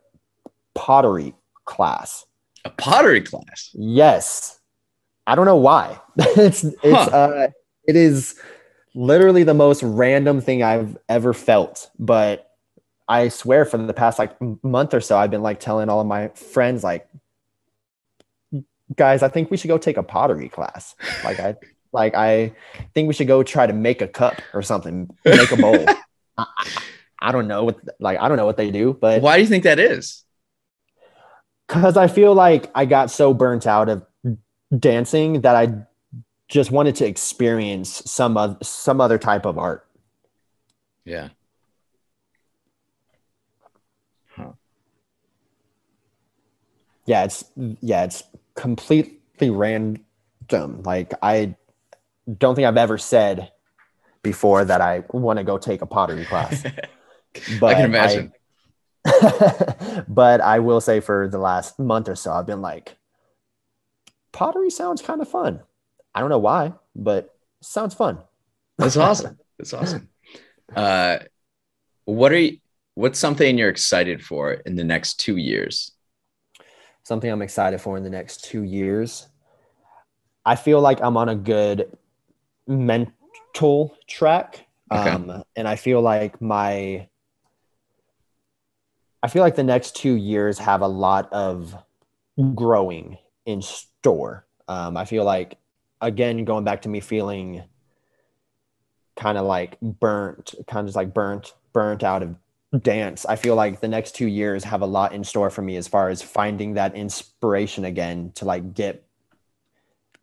[0.74, 1.36] pottery
[1.66, 2.26] class.
[2.68, 3.72] A pottery class?
[3.74, 4.59] Yes.
[5.26, 5.99] I don't know why.
[6.18, 7.09] it's it's huh.
[7.11, 7.47] uh
[7.88, 8.36] it is
[8.93, 12.51] literally the most random thing I've ever felt, but
[13.07, 16.07] I swear for the past like month or so I've been like telling all of
[16.07, 17.07] my friends like
[18.93, 20.93] guys, I think we should go take a pottery class.
[21.24, 21.55] Like I
[21.93, 22.53] like I
[22.93, 25.86] think we should go try to make a cup or something, make a bowl.
[26.38, 26.45] I,
[27.20, 29.47] I, don't know what like I don't know what they do, but why do you
[29.47, 30.26] think that is?
[31.68, 34.05] Because I feel like I got so burnt out of
[34.78, 35.74] dancing that I
[36.47, 39.86] just wanted to experience some of some other type of art.
[41.03, 41.30] Yeah.
[44.36, 44.51] Huh.
[47.05, 47.45] Yeah, it's
[47.82, 48.24] yeah, it's
[48.55, 50.84] completely random.
[50.84, 51.55] Like I
[52.38, 53.51] don't think I've ever said
[54.24, 56.63] before that I want to go take a pottery class.
[57.59, 58.32] But I can imagine.
[58.34, 58.36] I,
[60.07, 62.97] but I will say for the last month or so, I've been like,
[64.31, 65.61] pottery sounds kind of fun.
[66.13, 68.19] I don't know why, but sounds fun.
[68.77, 69.39] That's awesome.
[69.57, 70.09] That's awesome.
[70.75, 71.19] Uh,
[72.05, 72.57] what are you,
[72.95, 75.91] what's something you're excited for in the next two years?
[77.03, 79.27] Something I'm excited for in the next two years.
[80.45, 81.97] I feel like I'm on a good
[82.67, 84.65] mental track.
[84.91, 85.09] Okay.
[85.09, 87.07] Um, and I feel like my,
[89.28, 91.75] I feel like the next two years have a lot of
[92.55, 94.45] growing in store.
[94.69, 95.57] Um, I feel like
[95.99, 97.61] again, going back to me feeling
[99.17, 102.38] kind of like burnt, kind of just like burnt, burnt out of
[102.82, 103.25] dance.
[103.25, 105.89] I feel like the next two years have a lot in store for me as
[105.89, 109.05] far as finding that inspiration again to like get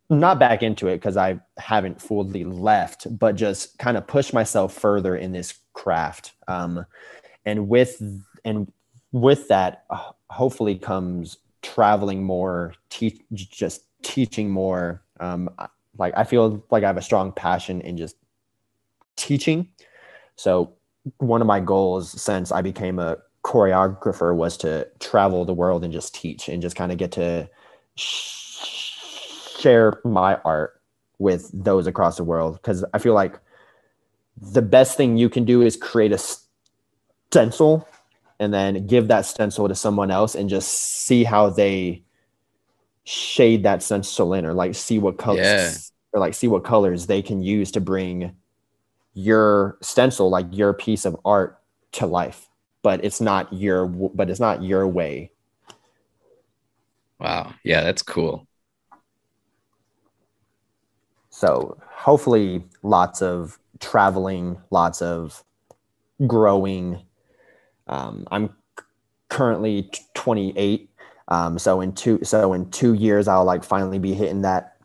[0.09, 4.73] not back into it because I haven't fully left, but just kind of push myself
[4.73, 6.31] further in this craft.
[6.47, 6.87] Um,
[7.45, 8.01] and with
[8.43, 8.71] and
[9.15, 12.73] with that, uh, hopefully comes traveling more,
[13.31, 15.01] just teaching more.
[15.21, 15.49] Um,
[15.97, 18.17] like I feel like I have a strong passion in just
[19.15, 19.69] teaching.
[20.35, 20.73] So
[21.19, 25.93] one of my goals since I became a choreographer was to travel the world and
[25.93, 27.49] just teach and just kind of get to
[27.95, 28.99] sh-
[29.59, 30.81] share my art
[31.19, 33.39] with those across the world because I feel like
[34.41, 36.19] the best thing you can do is create a
[37.29, 37.87] stencil
[38.39, 42.03] and then give that stencil to someone else and just see how they
[43.05, 45.71] shade that stencil in or like see what colors yeah.
[46.11, 48.35] or like see what colors they can use to bring
[49.13, 51.61] your stencil like your piece of art
[51.93, 52.49] to life.
[52.81, 55.31] But it's not your but it's not your way.
[57.19, 57.53] Wow.
[57.63, 58.47] Yeah that's cool.
[61.29, 65.43] So hopefully lots of traveling lots of
[66.27, 67.04] growing
[67.87, 68.49] um, i'm
[69.29, 70.89] currently 28
[71.27, 74.77] um, so in two so in two years i'll like finally be hitting that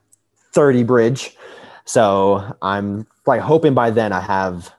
[0.52, 1.36] 30 bridge
[1.84, 4.72] so i'm like hoping by then I have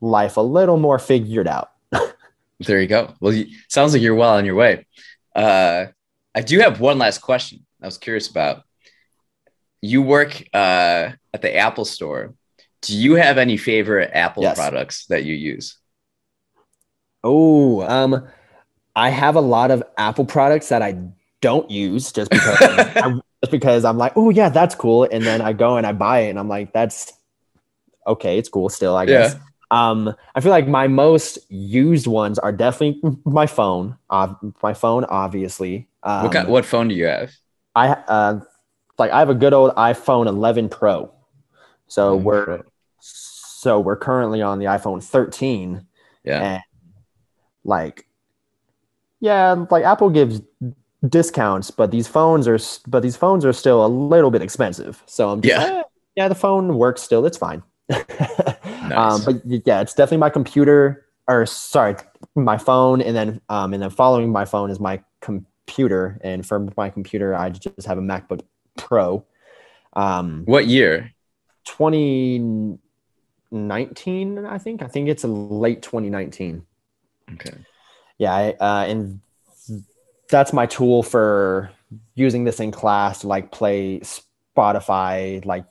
[0.00, 1.70] life a little more figured out.
[2.60, 3.14] there you go.
[3.20, 4.86] Well, you, sounds like you're well on your way.
[5.34, 5.86] Uh,
[6.34, 7.64] I do have one last question.
[7.82, 8.62] I was curious about.
[9.80, 12.34] You work uh, at the Apple Store.
[12.82, 14.56] Do you have any favorite Apple yes.
[14.56, 15.77] products that you use?
[17.24, 18.26] Oh, um,
[18.94, 20.98] I have a lot of Apple products that I
[21.40, 23.12] don't use just because I,
[23.42, 26.20] just because I'm like, oh yeah, that's cool, and then I go and I buy
[26.20, 27.12] it, and I'm like, that's
[28.06, 29.34] okay, it's cool still, I guess.
[29.34, 29.40] Yeah.
[29.70, 33.96] Um, I feel like my most used ones are definitely my phone.
[34.08, 35.88] Uh, my phone, obviously.
[36.02, 37.32] Um, what kind, what phone do you have?
[37.74, 38.40] I uh,
[38.98, 41.12] like I have a good old iPhone 11 Pro.
[41.86, 42.62] So we're Pro.
[43.00, 45.86] so we're currently on the iPhone 13.
[46.24, 46.60] Yeah.
[47.68, 48.06] Like,
[49.20, 50.40] yeah, like Apple gives
[51.06, 52.58] discounts, but these phones are
[52.88, 55.02] but these phones are still a little bit expensive.
[55.06, 55.82] So I'm just, yeah, eh,
[56.16, 57.24] yeah, the phone works still.
[57.26, 57.62] It's fine.
[58.88, 59.26] Um, nice.
[59.26, 61.96] um, but yeah, it's definitely my computer or sorry,
[62.34, 66.18] my phone, and then um, and then following my phone is my computer.
[66.22, 68.40] And for my computer, I just have a MacBook
[68.76, 69.24] Pro.
[69.92, 71.12] Um, what year?
[71.64, 74.82] 2019, I think.
[74.82, 76.64] I think it's a late 2019.
[77.34, 77.56] Okay.
[78.18, 79.20] Yeah, I, uh, and
[80.28, 81.70] that's my tool for
[82.14, 85.64] using this in class to like play Spotify, like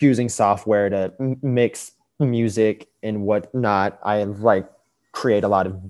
[0.00, 3.98] using software to mix music and whatnot.
[4.02, 4.70] I like
[5.12, 5.80] create a lot of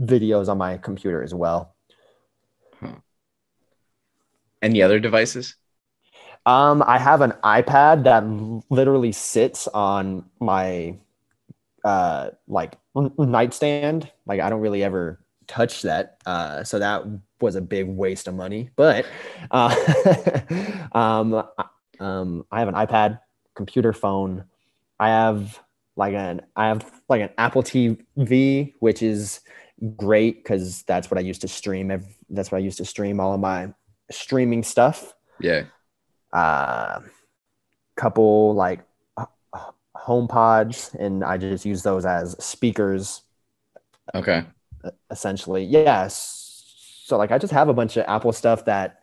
[0.00, 1.74] videos on my computer as well.
[2.80, 2.96] Huh.
[4.62, 5.56] Any other devices?
[6.46, 8.24] Um, I have an iPad that
[8.70, 10.98] literally sits on my
[11.84, 14.10] uh like nightstand.
[14.26, 16.18] Like I don't really ever touch that.
[16.26, 17.04] Uh, so that
[17.40, 18.70] was a big waste of money.
[18.76, 19.06] But
[19.50, 19.74] uh,
[20.92, 21.44] um,
[22.00, 23.20] um, I have an iPad,
[23.54, 24.44] computer, phone.
[24.98, 25.60] I have
[25.96, 29.40] like an I have like an Apple TV, which is
[29.96, 31.88] great because that's what I used to stream.
[32.30, 33.72] That's what I used to stream all of my
[34.10, 35.12] streaming stuff.
[35.40, 35.64] Yeah.
[36.32, 37.00] Uh,
[37.96, 38.80] couple like
[39.96, 43.22] HomePods, and I just use those as speakers.
[44.14, 44.44] Okay.
[45.10, 46.44] Essentially, yes.
[47.04, 49.00] So like I just have a bunch of Apple stuff that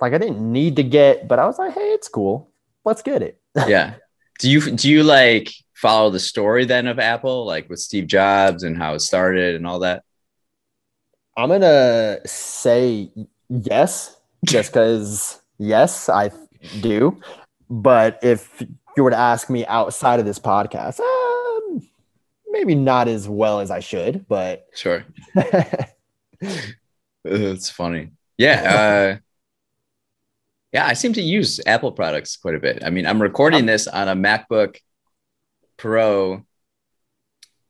[0.00, 2.50] like I didn't need to get, but I was like, hey, it's cool.
[2.84, 3.40] Let's get it.
[3.66, 3.94] yeah.
[4.40, 8.62] Do you do you like follow the story then of Apple, like with Steve Jobs
[8.62, 10.02] and how it started and all that?
[11.36, 13.10] I'm gonna say
[13.48, 16.30] yes, just because yes, I
[16.80, 17.20] do.
[17.70, 18.62] But if
[18.96, 21.88] you were to ask me outside of this podcast, um,
[22.48, 25.04] maybe not as well as I should, but sure.
[27.24, 28.10] it's funny.
[28.38, 28.62] Yeah.
[28.62, 29.18] Uh,
[30.72, 32.82] yeah, I seem to use Apple products quite a bit.
[32.84, 34.76] I mean, I'm recording this on a MacBook
[35.76, 36.44] Pro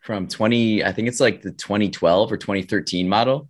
[0.00, 3.48] from 20, I think it's like the 2012 or 2013 model.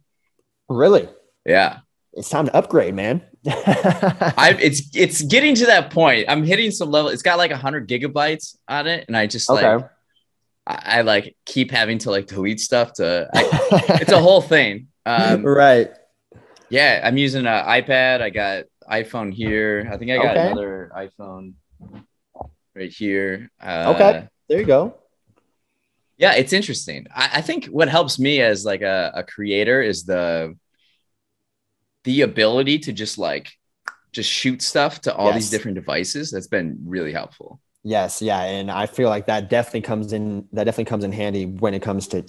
[0.68, 1.09] Really?
[1.45, 1.79] Yeah.
[2.12, 3.22] It's time to upgrade, man.
[3.47, 6.26] I it's it's getting to that point.
[6.28, 7.11] I'm hitting some level.
[7.11, 9.76] It's got like 100 gigabytes on it, and I just okay.
[9.76, 9.90] like
[10.66, 13.28] I, I, like keep having to like delete stuff to.
[13.34, 14.88] I, it's a whole thing.
[15.05, 15.90] Um, right
[16.74, 18.20] yeah, I'm using an iPad.
[18.20, 19.88] I got iPhone here.
[19.90, 20.47] I think I got Okay.
[20.47, 21.55] another iPhone
[22.74, 23.51] right here.
[23.61, 24.28] Uh, Okay.
[24.49, 24.95] There you go.
[26.18, 27.07] Yeah, it's interesting.
[27.14, 30.57] I, I think what helps me as like a, a creator is the
[32.05, 33.59] the ability to just like
[34.13, 36.31] just shoot stuff to all these different devices.
[36.31, 37.61] That's been really helpful.
[37.83, 40.49] Yes, yeah, and I feel like that definitely comes in.
[40.53, 42.25] That definitely comes in handy when it comes to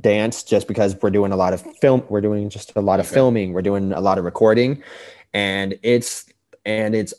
[0.00, 2.04] dance, just because we're doing a lot of film.
[2.08, 3.14] We're doing just a lot of Okay.
[3.14, 3.52] filming.
[3.54, 4.82] We're doing a lot of recording,
[5.32, 6.26] and it's
[6.64, 7.14] and it's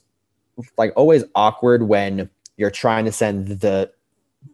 [0.77, 3.91] like always awkward when you're trying to send the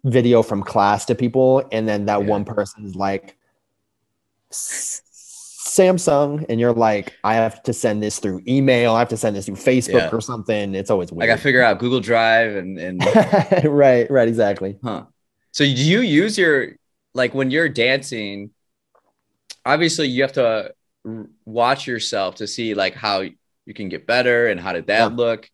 [0.03, 2.27] video from class to people, and then that Yeah.
[2.27, 3.37] one person is like
[4.51, 5.01] "S-
[5.75, 8.93] Samsung, and you're like, I have to send this through email.
[8.93, 10.09] I have to send this through Facebook Yeah.
[10.11, 10.73] or something.
[10.75, 13.03] It's always I got to figure out Google Drive and and
[13.65, 14.77] right, right, exactly.
[14.83, 15.05] Huh.
[15.51, 16.75] So do you use your
[17.13, 18.51] like when you're dancing?
[19.65, 20.73] Obviously, you have to
[21.45, 25.15] watch yourself to see like how you can get better and how did that Yeah.
[25.17, 25.49] look.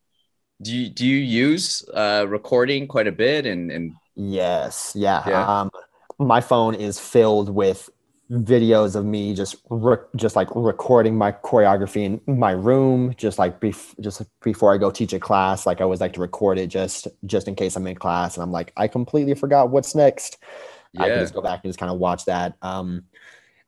[0.61, 5.23] Do you do you use uh, recording quite a bit and and Yes, yeah.
[5.25, 5.61] Yeah.
[5.61, 5.71] Um,
[6.19, 7.89] my phone is filled with
[8.31, 13.59] videos of me just re- just like recording my choreography in my room, just like
[13.59, 15.65] bef- just before I go teach a class.
[15.65, 18.43] Like I always like to record it just just in case I'm in class and
[18.43, 20.37] I'm like I completely forgot what's next.
[20.97, 22.57] I can just go back and just kind of watch that.
[22.61, 23.03] Um,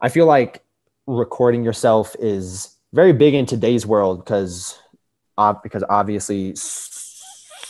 [0.01, 0.63] I feel like
[1.07, 4.77] recording yourself is very big in today's world because
[5.37, 6.55] uh, because obviously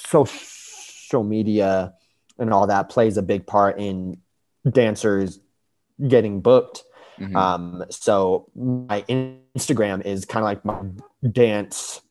[0.06, 1.94] social media
[2.38, 4.18] and all that plays a big part in
[4.72, 5.39] dancers
[6.08, 6.84] getting booked.
[7.20, 7.36] Mhm.
[7.36, 10.82] Um, so my Instagram is kind of like my
[11.32, 12.01] dance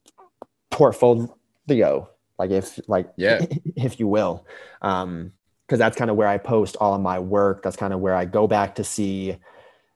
[0.70, 3.40] portfolio, like if like Yeah.
[3.76, 4.46] if you will.
[4.80, 5.32] Um,
[5.66, 7.62] because that's kind of where I post all of my work.
[7.62, 9.38] That's kind of where I go back to see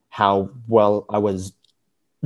[0.09, 1.53] how well I was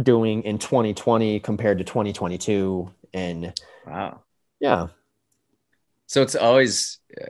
[0.00, 2.88] doing in 2020 compared to 2022.
[3.12, 3.52] And
[3.84, 4.20] wow.
[4.60, 4.88] yeah,
[6.06, 6.98] So it's always.
[7.20, 7.26] uh,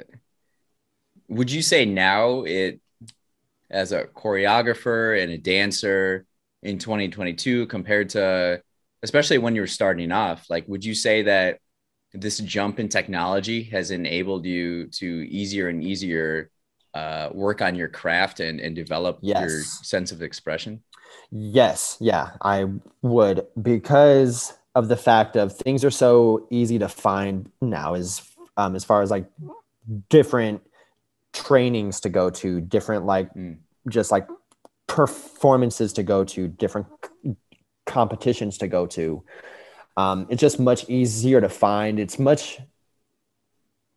[1.28, 2.80] Would you say now it,
[3.70, 6.26] as a choreographer and a dancer
[6.62, 8.62] in 2022 compared to,
[9.02, 11.58] especially when you were starting off, like would you say that
[12.12, 16.50] this jump in technology has enabled you to easier and easier
[16.94, 20.82] uh, work on your craft and, and develop your sense of expression?
[21.30, 22.66] Yes, yeah, I
[23.02, 23.46] would.
[23.60, 28.22] Because of the fact of things are so easy to find now as
[28.56, 29.26] um as far as like
[30.08, 30.62] different
[31.32, 33.58] trainings to go to, different like Mm.
[33.88, 34.26] just like
[34.86, 36.86] performances to go to, different
[37.24, 37.36] c-
[37.86, 39.22] competitions to go to.
[39.96, 41.98] Um, it's just much easier to find.
[41.98, 42.60] It's much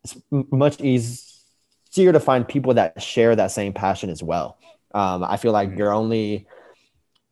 [0.04, 4.58] it's much easier to find people that share that same passion as well.
[4.94, 5.78] Um, I feel like Mhm.
[5.78, 6.46] you're only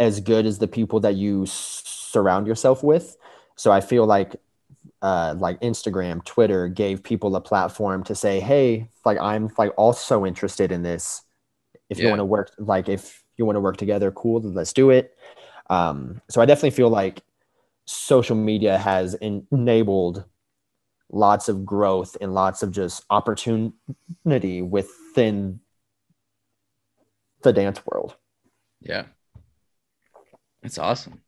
[0.01, 3.17] as good as the people that you s- surround yourself with.
[3.57, 4.37] So I feel like
[5.01, 10.25] uh, like Instagram, Twitter gave people a platform to say, "Hey, like I'm like also
[10.25, 11.23] interested in this.
[11.91, 14.91] If you want to work, like if you want to work together, cool, let's do
[14.91, 15.17] it."
[15.71, 17.23] Um, so I definitely feel like
[17.87, 20.25] social media has en- enabled
[21.11, 25.61] lots of growth and lots of just opportunity within
[27.43, 28.17] the dance world.
[28.81, 29.07] Yeah.
[30.63, 31.22] That's awesome.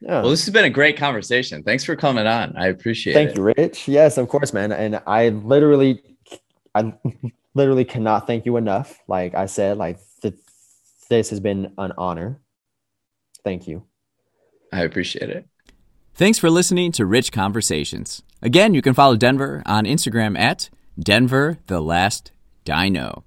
[0.00, 0.22] Yeah.
[0.22, 1.62] Well, this has been a great conversation.
[1.62, 2.56] Thanks for coming on.
[2.56, 3.34] I appreciate Thank it.
[3.34, 3.88] Thank you, Rich.
[3.88, 4.70] Yes, of course, man.
[4.72, 6.02] And I literally,
[6.74, 6.92] I
[7.54, 8.98] literally cannot thank you enough.
[9.08, 10.34] Like I said, like th-
[11.10, 12.38] this has been an honor.
[13.44, 13.84] Thank you.
[14.72, 15.48] I appreciate it.
[16.14, 18.22] Thanks for listening to Rich Conversations.
[18.42, 20.68] Again, you can follow Denver on Instagram at
[20.98, 22.32] Denver the Last
[22.64, 23.24] Dino.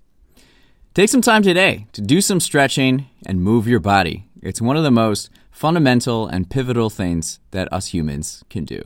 [0.94, 4.28] Take some time today to do some stretching and move your body.
[4.42, 5.30] It's one of the most
[5.62, 8.82] fundamental and pivotal things that us humans can do.